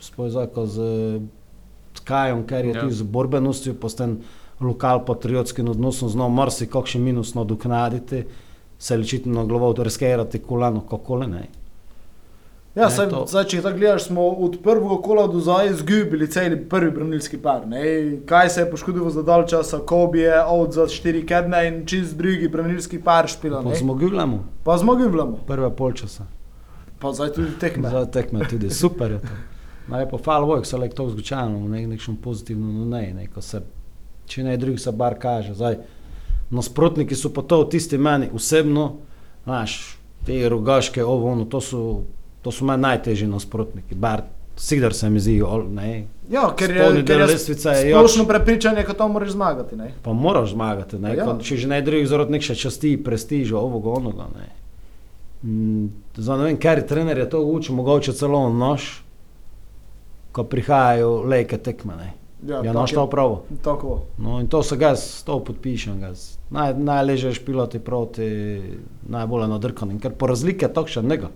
[0.00, 0.78] spojzako z
[2.00, 2.80] Kajem, ker je Ja.
[2.80, 4.18] tudi z borbenostjo, posten
[4.60, 8.24] lokal patriotskim odnosom znal marsi kakšen minus nadoknaditi,
[8.78, 11.48] se ličiti na glavo, riskirati kolano, kako le ne.
[12.74, 16.26] Ja, Ne, saj, to- zdaj, če tako gledaš, smo od prvega kola do zdaj izgubili
[16.26, 17.66] cel prvi branilski par.
[17.66, 17.82] Ne?
[18.24, 21.86] Kaj se je poškodilo za dalj časa, ko bi je od za štiri kedne in
[21.86, 23.60] čist drugi branilski par špila.
[23.62, 23.76] Pa ne.
[23.76, 26.24] zmogljamo, Pa zmogljamo, prve polčasa.
[26.98, 27.90] pa zdaj tudi tekme.
[27.90, 29.28] Za tekme tudi super je to.
[29.88, 33.62] Naj pa hvala Bogu, se lahko zgučajno, nek, nekšem pozitivno, no ne, ne, ko se,
[34.26, 35.54] če ne drug se bar kaže.
[35.54, 35.76] Zdaj,
[36.50, 38.92] nasprotniki so pa to tisti meni osebno,
[39.44, 42.02] znaš, te rogaške, ovo, ono, to so,
[42.42, 44.22] to so meni najtežji nasprotniki, bar
[44.56, 49.08] sigdar se mi ol- ne, Ja, ker je, ker je je splošno prepričanje, da to
[49.08, 49.76] moraš zmagati.
[49.76, 49.90] Ne?
[50.02, 51.38] pa moraš zmagati, ne, Ja.
[51.38, 54.48] če že ne drug zaradi nekše časti, prestiža, ovoga, onoga, ne.
[55.42, 59.02] Mm, Za ne vem, ker trener je to učil, mogoče celo nož,
[60.32, 62.12] ko prihajajo lejke tekme, ne.
[62.42, 63.42] Ja, tako nož to pravo.
[63.62, 64.00] Tako.
[64.18, 66.00] No in to se ga s to podpišem.
[66.00, 66.38] Gaz.
[66.50, 68.26] Naj, najleže špilati proti
[69.08, 71.30] najbolj nadrkanim, ker po razlike takšne njega.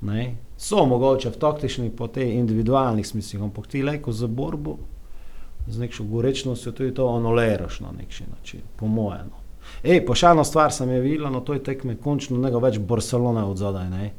[0.00, 0.36] Ne?
[0.56, 4.78] So mogoče v taktičnih, po tej individualnih smislih, ampak ti lejko za borbo,
[5.68, 9.28] z nekšo gorečnostjo, tudi to anuliraš na nek način, po mojem.
[9.28, 9.40] No.
[9.82, 13.44] Ej, pa še ena stvar sem je videla na toj tekmi, končno njega več Barcelona
[13.46, 13.90] od zadaj.
[13.90, 14.10] Ne?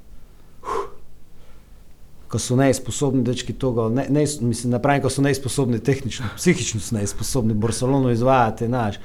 [2.31, 6.79] Ko so neizposobni dečki tega, ne, ne, mislim, ne pravim, ko so neizposobni tehnično, psihično
[6.79, 8.99] so neizposobni Barcelono izvajati, znaš.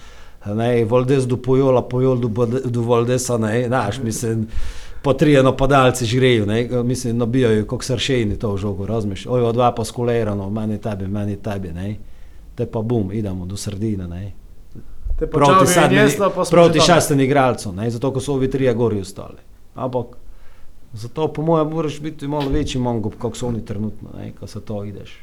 [0.46, 4.46] Ne, Valdez do Pojola, Pojol do, do Valdesa, ne, znaš, mislim,
[5.02, 9.72] po trije napadalci žrejo, ne, mislim, nabijajo, kot sršeni to v žogo, razmiš, oj, dva
[9.74, 11.96] pa skolirano, meni tebi, meni tebi, ne.
[12.54, 14.32] Te pa bum, idemo do sredine, ne.
[15.18, 15.66] Proti,
[16.34, 19.38] pa smo proti šestim igralcem, ne, zato ko so ovi trije gori ostali.
[19.74, 20.16] Ampak
[20.96, 24.60] zato po mojem moraš biti malo večji mongo, kot so oni trenutno, ne, ko se
[24.60, 25.18] to ideš.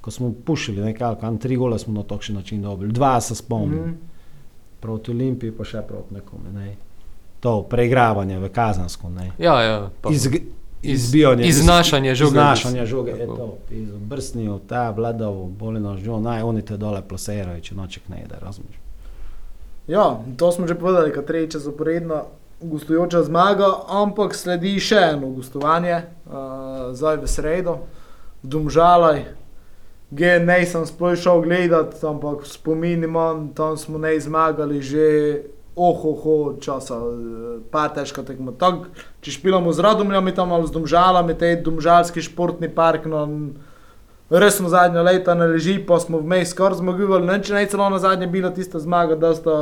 [0.00, 3.78] Ko smo pušili nekako, an tri gole smo na takšen način dobili, dva se spomnim,
[3.78, 3.98] mm.
[4.80, 6.74] proti Olimpiji pa še proti nekomu, ne.
[7.40, 9.30] To preigravanje v Kazansku, ne.
[9.38, 9.90] Ja, ja.
[10.00, 10.28] pa- iz-
[10.82, 12.28] izbijanje, iznašanje žoge.
[12.28, 13.56] Iznašanje žoge, je to.
[13.98, 18.76] Brsnijo, ta vladov, bolino žo, naj oni te dole plasirajo, če noček ne ide, razumeš.
[19.88, 22.22] Ja, to smo že povedali, da tretjič zaporedna
[22.70, 27.74] gostujoča zmaga, ampak sledi še eno gostovanje, uh, zdaj v sredo,
[28.42, 29.24] v Domžalaj.
[30.14, 35.08] Ge nisem sploh šel gledat, ampak spomin imam, tam smo ne zmagali že
[35.76, 38.54] ohoho časa, eh, pa težka tekma.
[38.54, 43.26] Tak, če špilamo z Radomljami tam ali z Domžalami, te Domžalski športni park, no,
[44.30, 47.26] res smo zadnja leta ne leži, pa smo vmes skoraj zmagovali.
[47.26, 49.56] Ne, če ne celo na zadnje bila tista zmaga, da sta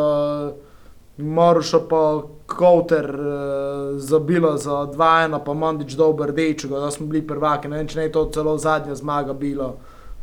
[1.18, 7.68] Maruša pa Kouter uh, zabila za 2-1, pa Mandič dober dečko, da smo bili prvaki.
[7.68, 9.75] Ne, vem, če ne to celo zadnja zmaga bila.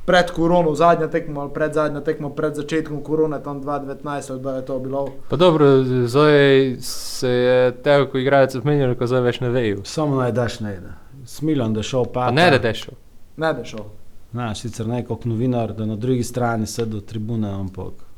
[0.06, 4.66] Pred korono, zadnja tekma ali pred zadnja tekma, pred začetkom korone, tam 2019, da je
[4.66, 5.08] to bilo.
[5.30, 9.86] Pa dobro, zdaj se je tega, ko igralec zmenil, ko zdaj več ne vejo.
[9.86, 10.98] Samo naj daš ne ide.
[11.26, 12.26] Smiljam, da je šel pa.
[12.26, 12.98] Pa ne, da dešo.
[13.38, 13.86] Ne bi šel.
[14.32, 18.09] Znaš, sicer ne kot novinar, da na drugi strani sedi tribune, ampak.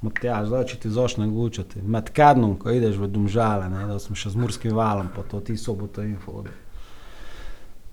[0.00, 1.82] Matjaž, zdaj če ti začne gučati.
[1.84, 5.42] Med kadnom, ko ideš v Domžale, ne, da smo še z Murskim valom, pa to
[5.44, 6.40] ti soboto info.
[6.40, 6.54] ode.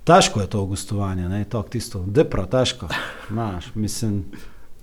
[0.07, 2.87] Težko je to gostovanje, ne, to tisto, depra, težko.
[3.27, 4.23] Znaš, mislim,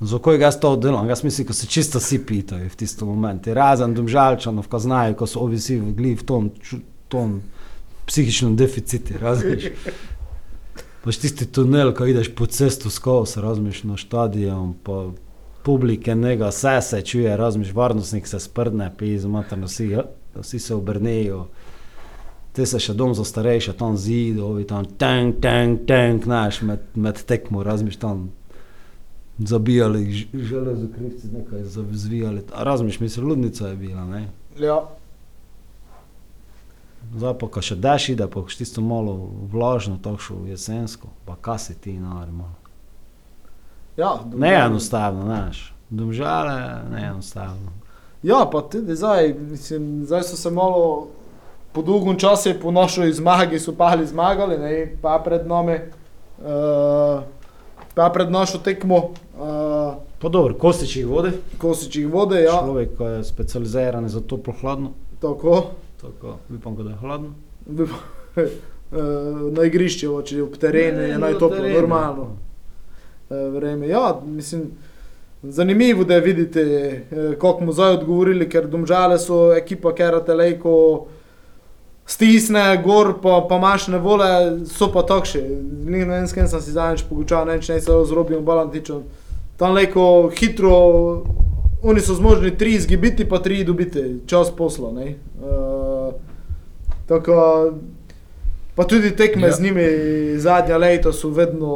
[0.01, 3.55] za koj ga to delam, jaz mislim, ko se čisto vsi pitajo v tistem momentu.
[3.57, 6.51] Razen Domžalčanov, ko znajo, ko so ovisi v gli v tom,
[7.09, 7.41] tom
[8.05, 9.73] psihičnem deficitu, razumeš?
[11.05, 15.09] Paš tisti tunel, ko ideš po cestu skozi, razmiš na stadion, pa
[15.65, 20.05] publike njega, vse se čuje, razmiš, varnostnik se sprdne, pizzo, materno vsi, ja,
[20.37, 21.47] vsi se obrnejo.
[22.53, 26.85] Te se še dom za starejše, tam zido, ovi tam tank, tank, tank, znaš, med,
[26.95, 28.29] med tekmo, razmiš tam
[29.41, 34.29] zabijali, ž- železo krivci nekaj zavizvijali, razmiš, mislim, ludnica je bila, ne.
[34.59, 34.83] Ja,
[37.13, 39.13] Zdaj pa, ko še daš ide, pa še tisto malo
[39.53, 42.55] vlažno, takšno jesensko, pa kaj si ti, normalno.
[43.97, 45.75] Ja, Ne je enostavno, znaš.
[45.91, 47.73] Domžale, ne je enostavno.
[48.23, 51.09] Ja, pa tudi zdaj, mislim, zdaj so se malo
[51.73, 55.79] po dolgem času, po našoj zmagi, so pali zmagali, ne, pa pred nami,
[56.39, 57.23] uh,
[57.95, 58.97] pa pred našo tekmo,
[59.39, 64.55] uh, Pa dobro, kostič jih vode, kosičih vode, ja, človek, ko je specializiran za toplo
[64.61, 65.65] hladno, tako.
[66.01, 67.35] tako, upam, da je hladno.
[68.95, 68.99] Eh,
[69.51, 72.23] Na igrišču, če je ob terenu, je Ne, najtoplo, normalno.
[72.23, 72.54] Eh,
[73.53, 73.89] Vreme.
[73.89, 74.71] Ja, mislim,
[75.43, 81.07] zanimivo, da vidite, eh, kako mu zdaj odgovorili, ker domžale so ekipa, ker lejko
[82.07, 84.29] stisne, gor pa, pa imaš ne vole,
[84.67, 85.43] so pa takšni.
[85.87, 89.03] Ne vem, s kim sem si zadnjič pogučal, ne vem, ne se zrobim balantičem.
[89.57, 90.75] Tam lejko hitro,
[91.83, 94.93] oni so zmožni tri izgibiti, pa tri dobiti, čas posla.
[94.93, 95.15] ne.
[95.41, 96.13] Uh,
[97.07, 97.73] tako,
[98.75, 99.53] pa tudi tekme ja.
[99.53, 99.87] z njimi
[100.39, 101.73] zadnja leta so vedno,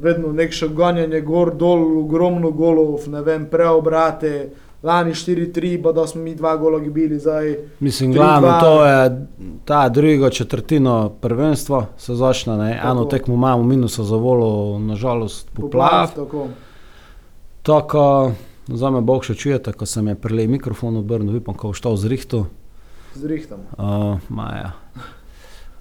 [0.00, 4.50] vedno nekše ganjanje gor, dol, ogromno golov, ne vem, preobrate.
[4.82, 9.26] Lani 4-3, pa da smo mi dva gola gibili, zdaj Mislim, glavno to je
[9.64, 12.56] ta druga četrtina prvenstva se začne.
[12.56, 12.80] ne.
[12.84, 16.14] Eno tekmo imamo minusa za volo, nažalost poplav.
[16.14, 16.48] Tako.
[17.62, 18.32] Tako,
[18.66, 21.96] za me Bog še čujete, ko sem je prelej mikrofon obrnil, upam, ko bo štal
[21.96, 22.46] z rihto.
[23.14, 23.66] Zrihtam.
[23.76, 24.72] Uh, Maja.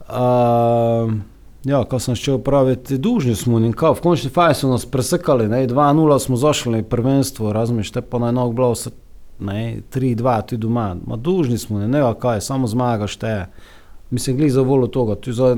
[0.10, 1.14] Uh,
[1.64, 5.48] ja, ko sem šel praviti, dužni smo in kao, v končni fazi so nas presekali,
[5.48, 8.92] ne, 2-0 smo zašli prvenstvo, razumeš, te pa na enog bilo vse,
[9.40, 13.46] ne, 3-2, ti doma, ma dužni smo, ne, ne, kaj, samo zmagaš te.
[14.10, 15.56] Mislim, gli za volo toga, tu zdaj,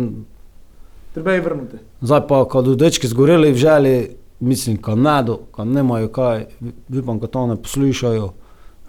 [1.14, 1.78] Treba je vrnuti.
[2.02, 6.46] zdaj pa, ko do dečki zgoreli v želi, mislim, ko nado, ko nemajo kaj,
[7.00, 8.34] upam, ko to ne poslušajo.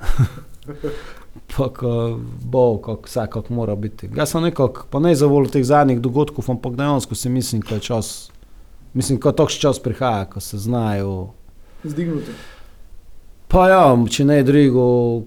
[1.57, 4.09] pa ko bo, kako vse kako mora biti.
[4.16, 7.75] Jaz sem nekako, pa ne za voljo teh zadnjih dogodkov, ampak dejansko si mislim, da
[7.75, 8.31] je čas,
[8.95, 11.33] mislim, ko takšen čas prihaja, ko se znajo.
[11.85, 12.33] Zdignuti.
[13.49, 15.23] Pa ja, če ne drugo,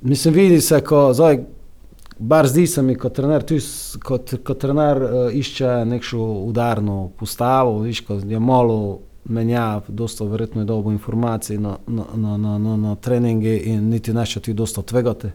[0.00, 1.40] mislim, vidi se, ko zdaj,
[2.18, 3.58] bar zdi se mi, kot trener, tu
[4.04, 10.60] kot, kot trener uh, išče nekšo udarno postavo, viš, ko je malo menjav, dosta verjetno
[10.60, 14.82] je dobo informacij na, na, na, na, na, na treningi in niti neče ti dosta
[14.82, 15.32] tvegate.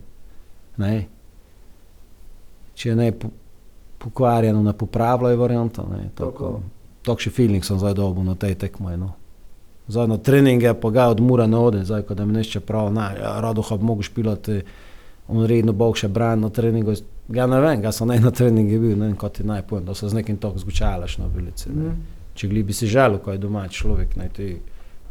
[0.78, 1.08] Ne?
[2.74, 3.30] Če ne po,
[3.98, 5.86] pokvarjeno, ne popravljajo varianta.
[5.92, 6.10] Ne?
[6.16, 6.60] Tako.
[7.06, 8.98] Takšen feeling sem zdaj dobil na tej tekmi.
[8.98, 9.12] No.
[9.88, 12.94] Zdaj na treninge pa ga od mura ne ode, zdaj ko da mi nešče prav,
[12.94, 14.62] ne, ja, rado bi mogel špilati,
[15.28, 16.94] on redno bog še brani na treningu.
[17.34, 19.86] Ja ne vem, ga sem ne na treningu bil, ne vem, kot ti naj povem,
[19.86, 21.70] da se z nekim tok zgučalaš na vilici.
[21.70, 21.90] ne.
[21.90, 22.21] Mm.
[22.34, 24.52] Če gli bi si želel, ko je domač človek, naj ti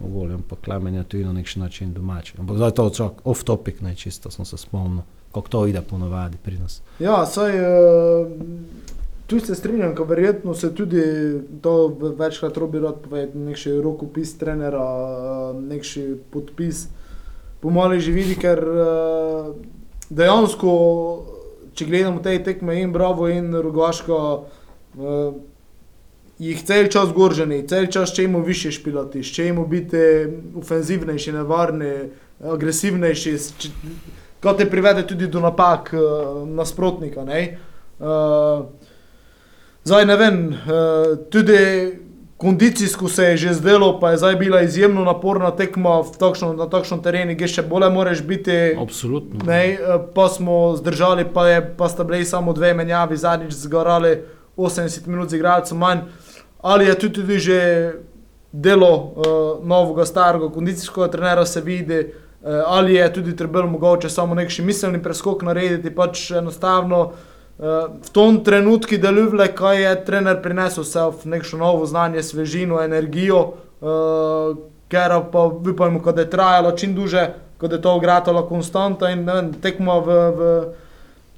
[0.04, 2.32] ovolje, ampak klamen je tudi na nek način domač.
[2.38, 5.02] Ampak zdaj to čak off topic, ne čisto sem se spomnil,
[5.32, 6.80] kako to ide ponovadi pri nas.
[6.98, 8.30] Ja, saj uh,
[9.26, 11.02] tu se strinjam, ker verjetno se tudi
[11.62, 14.86] to večkrat robi rad povedati, nekši rokopis trenera,
[15.52, 16.88] uh, nekši podpis.
[17.60, 19.52] Pomalo že vidi, ker uh,
[20.10, 20.72] dejansko,
[21.74, 24.18] če gledamo te tekme in Bravo in Rogaško,
[26.40, 30.26] uh, jih cel čas gorženi, cel čas čemu više špilati, čemu biti
[30.56, 31.94] ofenzivnejši, nevarni,
[32.40, 33.36] agresivnejši,
[34.40, 37.24] kar te privede tudi do napak uh, nasprotnika.
[37.24, 37.58] Ne?
[37.98, 38.64] Uh,
[39.84, 41.58] zdaj ne vem, uh, tudi
[42.40, 47.02] kondicijsko se je že zdelo, pa je zdaj bila izjemno naporna tekma takšno, na takšnem
[47.04, 48.56] terenu, kjer še bolje moraš biti.
[48.80, 49.44] Absolutno.
[49.44, 54.22] Ne, eh, pa smo zdržali, pa, je, pa sta bili samo dve menjavi, zadnjič zgorali
[54.56, 56.08] 80 minut z igralcem manj.
[56.62, 57.92] Ali je tudi, tudi že
[58.52, 64.34] delo uh, novega, starega kondicijskega trenera se vidi, uh, ali je tudi treba mogoče samo
[64.34, 67.12] neki miselni preskok narediti, pač enostavno.
[67.58, 67.66] Uh,
[68.02, 73.40] v tom trenutku deluje, kaj je trener prinesel vse v neko novo znanje, svežino, energijo,
[73.80, 74.56] uh,
[74.88, 77.28] ker pa upajmo, da je trajalo čim duže,
[77.60, 80.64] da je to ogratalo konstanta in vem, tekmo v, v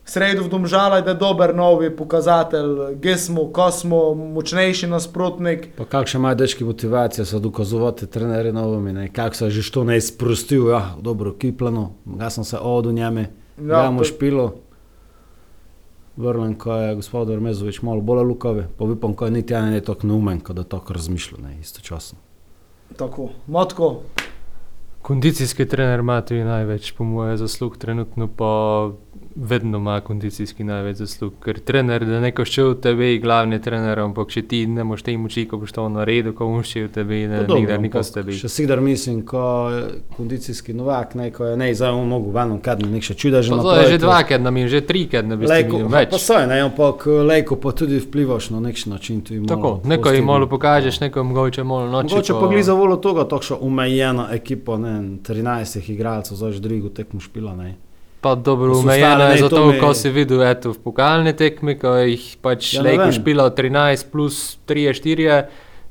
[0.05, 5.69] sredo v Domžala, da je dober novi pokazatelj, kje smo, ko smo, močnejši nasprotnik.
[5.77, 9.09] Pa kakšne imajo dečki motivacije za dokazovati trenerje novimi, ne?
[9.09, 13.31] kako se je že to ne izprostil, ja, dobro, kiplano, ga sem se odu njeme,
[13.61, 14.55] Ja, mu to- špilo.
[16.17, 19.81] Vrlen, ko je gospod Ormezovič malo bolj lukavi, pa upam, ko je niti ena ne
[19.81, 22.19] tako neumen, ko da tako razmišlja, ne, istočasno.
[22.97, 24.01] Tako, matko,
[25.03, 28.91] Kondicijski trener ima tudi največ, po mojem, zaslug, trenutno pa
[29.37, 31.33] vedno ima kondicijski največ zaslug.
[31.45, 35.15] Ker trener, da neko še v tebi, glavni trener, ampak če ti ne moš te
[35.19, 38.37] moči, ko boš to naredil, ko boš še v tebi, ne, nikdar niko s tebi.
[38.39, 39.83] Še sidar mislim, ko je
[40.17, 43.55] kondicijski novak, ne, ko je ne, zdaj on mogu vanom kadne nek še čuda že
[43.63, 46.17] to je že dvakrat, nam je že trikrat, ne bi Lejko, videl pa več.
[46.23, 49.23] saj, ne, ampak lejko pa tudi vplivaš na nek način.
[49.23, 52.15] Tako, neko jim malo pokažeš, neko mogoče malo noči.
[52.15, 56.61] Mogoče pa gli za volo toga, takšna omejena ekipa, ne, vem, 13 igralcev, zdaj že
[56.65, 57.92] drugo tekmo špila, ne.
[58.23, 62.27] Pa dobro, stare, je zato, to ko si videl eto, v pokalni tekmi, ko jih
[62.39, 63.15] pač Ja, lejko vem.
[63.17, 64.37] špila 13 plus
[64.71, 65.41] 3, 4,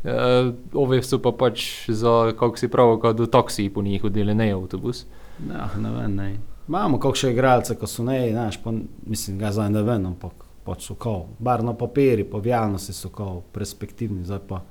[0.08, 4.32] uh, ove so pa pač za, kako si prav, kot do toksi po njih hodili,
[4.32, 5.04] ne avtobus.
[5.44, 6.30] Ja, ne vem, ne.
[6.72, 8.72] Imamo kakšne igralce, ko so ne, znaš, pa
[9.04, 12.96] mislim, ga zdaj ne vem, ampak pač so kao, bar na papiri, pa v realnosti
[12.96, 14.62] so kao perspektivni, zdaj pa,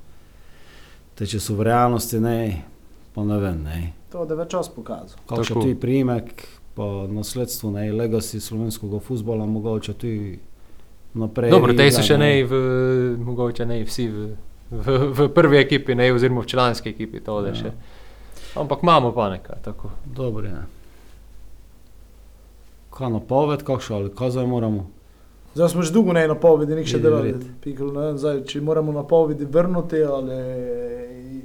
[1.19, 2.39] te če so v realnosti ne,
[3.13, 3.81] pa ne vem, ne.
[4.15, 5.21] To da več čas pokazal.
[5.29, 5.67] Kakšen Tako.
[5.67, 10.39] ti priimek, pa nasledstvo, ne, legacy slovenskega futbola, mogoče tudi
[11.15, 11.51] naprej.
[11.51, 12.61] Dobro, te so še ne, v,
[13.19, 14.29] mogoče ne vsi v,
[14.71, 17.21] v, v prvi ekipi, ne, oziroma v članski ekipi.
[17.21, 17.53] To, Ja.
[17.55, 17.73] ja.
[18.55, 19.63] Ampak imamo pa nekaj.
[19.63, 19.91] Tako.
[20.07, 20.65] Dobro, ja.
[22.91, 24.87] Kaj napoved, kakšno ali kaj zdaj moramo?
[25.55, 27.35] Zdaj smo že dolgo ne napovedi, nik še Je delali.
[27.35, 30.39] ne zdaj, če moramo napovedi vrniti ali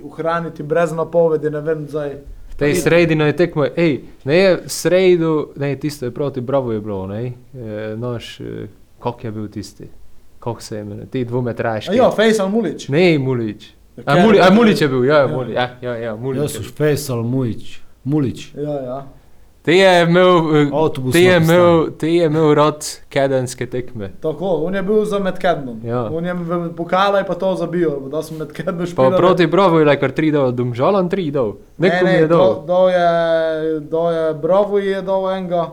[0.04, 2.18] ohraniti brez napovedi, ne vem, zdaj.
[2.56, 3.94] V tej sredi je tekmo, ej,
[4.24, 7.34] ne je sredo, ne tisto je proti Bravo je bilo, ne, e,
[7.96, 8.68] naš, e,
[9.00, 9.88] kak je bil tisti,
[10.40, 11.92] kak se je imenuje, ti dvometraški.
[11.92, 12.88] A ja, Fejsal Mulič.
[12.88, 13.74] Ne, Mulič.
[13.98, 15.22] A, Ker- Muli, a Mulič je bil, ja, Ja.
[15.22, 15.28] ja.
[15.28, 16.38] Muli, ja, ja, ja Mulič.
[16.38, 16.72] Jaz je sem bil.
[16.72, 17.80] Fejsal Mujič.
[18.04, 18.52] Mulič.
[18.56, 19.08] Ja, ja.
[19.66, 24.12] Te je imel, e, Avtobus te je na imel, te je imel rad kedenske tekme.
[24.22, 25.80] Tako, on je bil za Medkednom.
[25.84, 26.04] Ja.
[26.14, 29.18] On je v pokala in pa to zabil, da smo Medkednom Pa špilali.
[29.18, 31.56] proti Bravo je kar tri dol, domžalan tri dol.
[31.78, 32.54] Ne, Nekom ne, je do, dol.
[32.66, 33.10] do je,
[33.80, 35.70] do je Bravo je dol enega,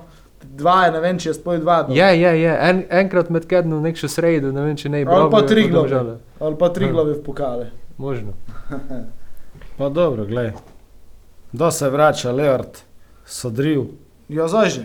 [0.57, 1.83] dva je, ne vem, če je spoj dva.
[1.83, 1.97] dol.
[1.97, 2.53] Je, je, je.
[2.71, 5.31] En, enkrat med kednom nek še sredo, ne vem, če ne je Ali Bravo.
[5.31, 5.83] pa je Triglav.
[5.85, 6.17] Domžale.
[6.41, 7.67] Ali pa tri glave v pokale.
[7.99, 8.33] Možno.
[9.79, 10.53] Pa dobro, glej.
[11.53, 12.81] Da se vrača Leard,
[13.25, 13.85] Sodril.
[14.29, 14.85] Ja, zdaj že.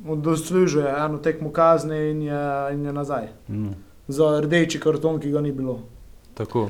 [0.00, 3.28] On doslužuje eno tekmo kazni in je, in je nazaj.
[3.48, 3.74] Mm.
[4.08, 5.80] Za rdeči karton, ki ga ni bilo.
[6.34, 6.68] Tako.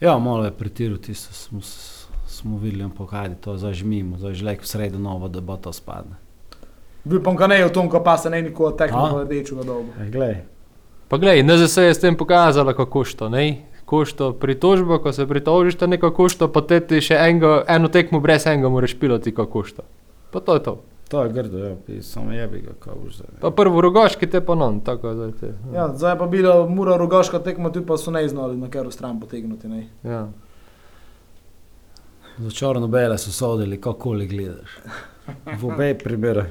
[0.00, 4.16] Ja, malo je pretiral tisto, smo, s- smo videli, ampak kaj to zdaj že mimo,
[4.16, 6.14] zdaj že lek v sredo nova debata spadne.
[7.04, 9.12] Bil pa ga ne je v tom, ko pa se ne niko tekmo A?
[9.12, 9.90] v rdečega dobu.
[9.98, 10.36] E, glej,
[11.04, 13.60] Pa glej, NZS je s tem pokazala, kako što, ne?
[13.84, 18.20] Košto pritožbo, ko se pritožiš, to neko košto, pa te ti še engo, eno tekmo
[18.20, 19.82] brez enega moraš piloti, kako košto.
[20.34, 20.74] Pa to je to.
[21.08, 23.28] to je grdo, ja, samo jebi ga, kaj boš zdaj.
[23.40, 25.52] Pa prvo rogaški te pa non, tako da te.
[25.74, 28.90] Ja, zdaj je pa bila mura rogaška tekma, tu pa so ne znali na katero
[28.90, 29.68] stran potegniti.
[29.68, 29.86] Ne.
[30.04, 30.26] ja.
[32.38, 34.78] Za črno bele so sodili, kakoli gledaš.
[35.60, 36.44] V obej primerih.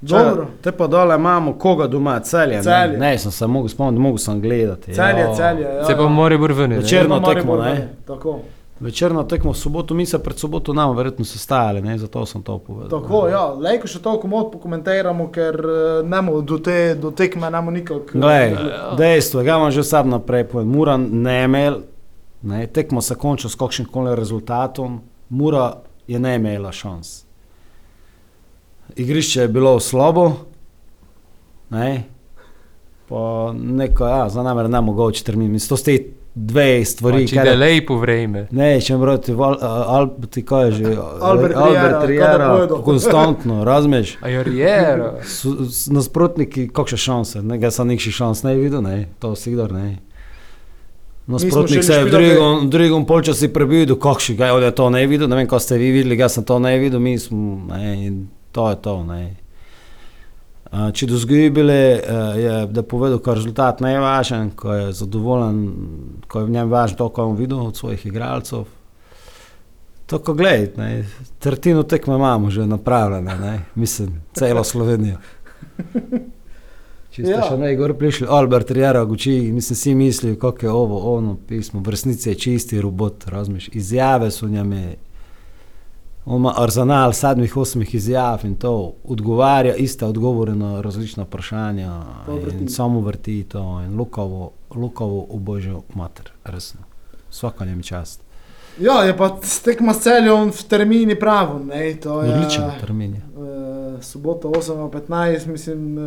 [0.00, 0.46] Dobro.
[0.62, 2.62] Te pa dole imamo koga doma, celje.
[2.62, 2.98] Celje.
[2.98, 4.94] Ne, ne sem se mogel spomniti, mogel sem gledati.
[4.94, 5.34] Celje, ja.
[5.34, 5.62] celje.
[5.62, 6.36] Ja, Se pa mora.
[6.36, 7.64] Večer- Večerno tekmo, ne?
[7.64, 7.88] ne.
[8.06, 8.40] Tako.
[8.80, 12.58] Večerno tekmo v soboto, mi se pred soboto nam verjetno sestajali, ne, zato sem to
[12.58, 12.90] povedal.
[12.90, 17.70] Tako, ja, lejko še toliko mod pokomentiramo, ker eh, nemo do te do tekme nemo
[17.70, 18.10] nikak.
[18.14, 18.56] eh, Glej,
[18.98, 20.66] dejstvo, ga vam že sad naprej povem.
[20.68, 21.78] Mura ne imel,
[22.42, 27.22] ne, tekmo se konča s kakšnim koli rezultatom, Mura je ne imela šans.
[28.96, 30.32] Igrišče je bilo slabo,
[31.70, 32.04] ne,
[33.08, 35.52] pa neko, ja, za nami je ne mogoče termin.
[35.52, 35.98] Mislim, to ste
[36.34, 38.46] dve stvari, Če je lepo vreme.
[38.50, 42.48] Ne, če moram ti, Al, ti kaj je že, Albert Albert Riera,
[42.84, 44.16] konstantno, razumeš?
[44.20, 45.12] A je Riera.
[45.94, 49.94] Nasprotniki, kakšne šanse, ne, ga sem nekših šans ne videl, ne, to sigurno ne.
[51.30, 55.30] Nasprotnik se je v drugom, drugom polčasu prebil, do kakšnega, on je to ne videl,
[55.30, 58.18] ne vem, ko ste vi videli, jaz sem to ne videl, mi smo, ne, in
[58.52, 59.22] to je to, ne.
[60.74, 61.74] Če do zgibile,
[62.34, 65.60] je da povedal, ko je rezultat najvažen, ko je zadovoljen,
[66.28, 68.64] ko je v njem važno to, kar je videl od svojih igralcev.
[70.06, 71.04] Tako gledaj, ne,
[71.38, 75.16] tretjino tekme imamo že napravljene, ne, mislim, celo Slovenijo.
[77.14, 77.44] Če ste Ja.
[77.46, 81.94] še najgor prišli, Albert Riera, guči, mislim, si mislijo, kako je ovo, ono pismo, v
[81.94, 84.96] resnici je čisti robot, razumeš, izjave so njeme,
[86.26, 92.02] on ima arzenal sedmih, osmih izjav in to odgovarja, iste odgovore na različna vprašanja
[92.68, 96.80] samo vrti to in lukavo, lukavo obožjo mater, resno.
[97.30, 98.24] Svaka njem čast.
[98.80, 101.58] Ja, je pa tekma s celjem v termini pravo.
[101.58, 103.22] Ne, je, Odličen termin je.
[104.00, 106.04] Sobota 8.15, mislim, uh,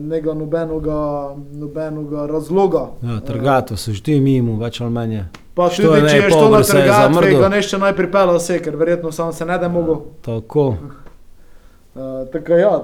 [0.00, 2.88] nega nobenega, nobenega razloga.
[3.02, 5.18] Ja, trgato se že mimo, več ali manj.
[5.54, 7.40] Pa Što tudi, če ne, je to na zamrdel.
[7.40, 9.96] ga nešče naj pripela vse, ker verjetno sam se ne da mogel.
[10.22, 10.66] Tako.
[11.94, 12.82] Uh, tako ja,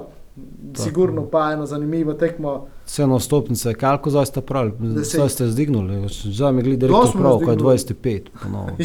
[0.75, 2.61] sigurno pa ena zanimiva tekma.
[2.85, 5.15] Ceno stopnice, kako zdaj ste pravi, Deset.
[5.15, 7.77] zdaj ste zdignuli, zdaj mi rekel smo prav, ko je zdignuli.
[7.77, 8.77] 25 ponovno.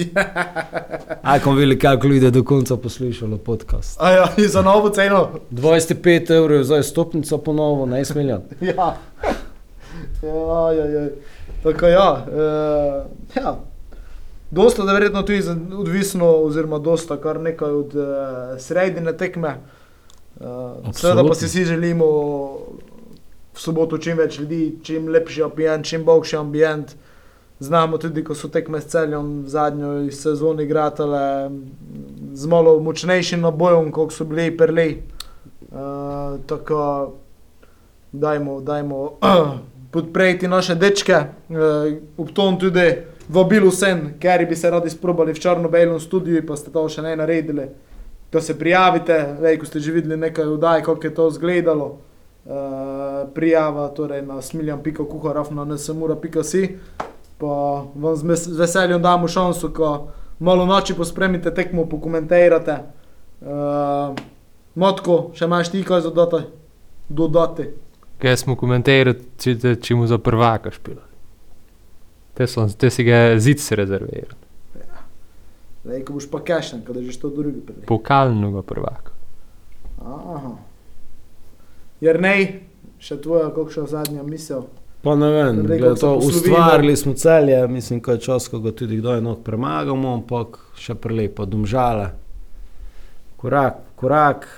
[1.23, 4.01] Aj, ko vili, kako ljudi do konca poslušalo podcast.
[4.01, 5.29] A ja, za novo ceno.
[5.51, 8.43] 25 evrov zdaj stopnica ponovno, ne smiljan.
[8.61, 8.97] Ja.
[10.23, 11.09] Ja, ja, ja.
[11.63, 12.27] Tako ja.
[12.29, 13.59] Uh, ja.
[14.51, 15.43] Dosta, da verjetno tudi
[15.79, 18.05] odvisno, oziroma dosta kar nekaj od uh,
[18.59, 19.57] sredine tekme.
[20.41, 22.07] Uh, seveda pa si vsi želimo
[23.57, 26.93] v soboto čim več ljudi, čim lepši ambient, čim boljši ambient.
[27.59, 31.49] Znamo tudi, ko so tekme s celjem v zadnjo sezoni igrale
[32.37, 35.03] z malo močnejšim nabojem, kot so bili prli.
[35.73, 37.15] Uh, tako
[38.13, 39.19] dajmo, dajmo
[39.95, 41.17] podpreti naše dečke,
[41.49, 42.91] uh, ob tom tudi
[43.29, 47.17] vabil vsem, ker bi se radi sprobali v črno-belem studiu, pa ste to še ne
[47.17, 47.71] naredili.
[48.33, 51.87] Ko se prijavite, vej, ko ste že videli nekaj vdaj, kako je to izgledalo,
[52.45, 52.53] uh,
[53.35, 56.77] prijava torej na smiljan.kuharaf na nsemura.si,
[57.39, 60.09] pa vam z veseljem damo šanso, ko
[60.39, 62.79] malo noči pospremite tekmo, pokomentirate.
[63.41, 64.17] Uh,
[64.77, 66.45] Motko, še imaš ti kaj dodati?
[67.09, 67.69] dodati?
[68.19, 71.05] Kaj smo komentirali, če, če mu za prvaka špila.
[72.37, 74.37] Te, so, te si ga zid se rezerviral.
[75.87, 77.85] Zdaj, ko boš pa kašen, kada že to drugi prej.
[77.87, 79.13] Pokalnega prvaka.
[80.03, 80.57] Aha.
[82.03, 82.33] Jer ne,
[82.99, 84.67] še tvoja, kakšna zadnja misel.
[85.07, 88.75] Pa ne vem, kako se to, ustvarili smo celje, mislim, ko je čas, ko ga
[88.75, 92.11] tudi kdaj nog premagamo, ampak še prelepo, domžale.
[93.39, 94.51] Korak, korak,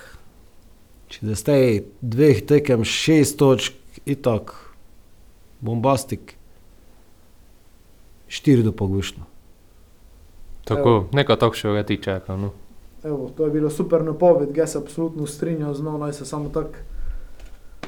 [1.13, 3.77] če da zdaj dveh tekem šest točk,
[4.09, 4.57] itak,
[5.61, 6.39] bombastik,
[8.33, 9.29] štiri do pogušno.
[10.69, 12.37] Tako, nekaj takšnega ti čaka.
[12.37, 12.51] No.
[13.05, 16.49] Evo, to je bilo super napoved, jaz se absolutno strinjam z njo, naj se samo
[16.49, 16.69] tako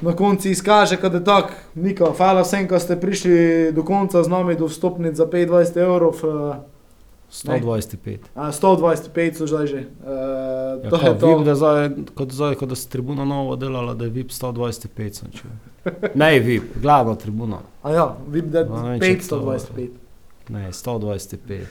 [0.00, 1.50] na koncu izkaže, kad je tako.
[1.74, 3.32] Niko, hvala vsem, ko ste prišli
[3.72, 6.14] do konca z nami, do vstopnic za 25 evrov.
[6.16, 6.56] eh,
[7.30, 8.18] 125.
[8.34, 9.76] A 125 so zdaj že.
[9.76, 10.10] Uh,
[10.82, 11.26] Ja, to je to.
[11.28, 15.12] VIP, da zdaj, kot zdaj, ko da se tribuna novo delala, da je VIP 125
[15.12, 15.28] sem.
[16.14, 17.58] Ne VIP, glavna tribuna.
[17.82, 19.88] A ja, vidim, da No, je če to- 525.
[20.48, 21.64] Ne, 125.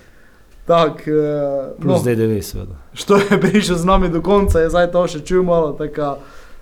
[0.70, 2.76] Tak, uh, Plus no, DDV seveda.
[2.94, 5.72] što je prišel z nami do konca, je zdaj to še čutil malo.
[5.74, 6.16] Taka,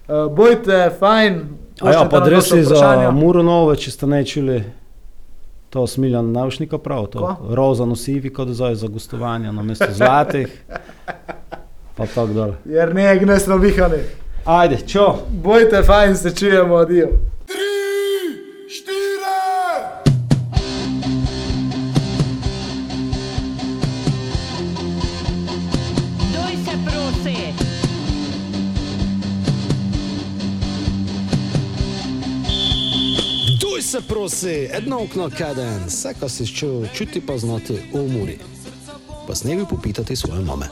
[0.08, 1.42] uh, bojte, fajn.
[1.82, 3.12] A ja, pa vaša za.
[3.12, 4.64] Muronove, če ste ne čuli,
[5.70, 7.56] to smiljan navšnika prav, to Ko?
[7.56, 10.56] roza nosivi, kot zdaj za gostovanja na mesto zlatih.
[11.98, 12.52] Pa tako dol.
[12.66, 14.00] Jer ne, gnes navihani.
[14.46, 15.18] Ajde, čo?
[15.44, 17.10] Bojte, fajn se čujemo, adijo.
[34.02, 38.38] Se prosi, edno okno kaden, vse, kar si čutil, čuti pa znati umori.
[39.28, 40.66] Pa s nebi popitati svoje mame.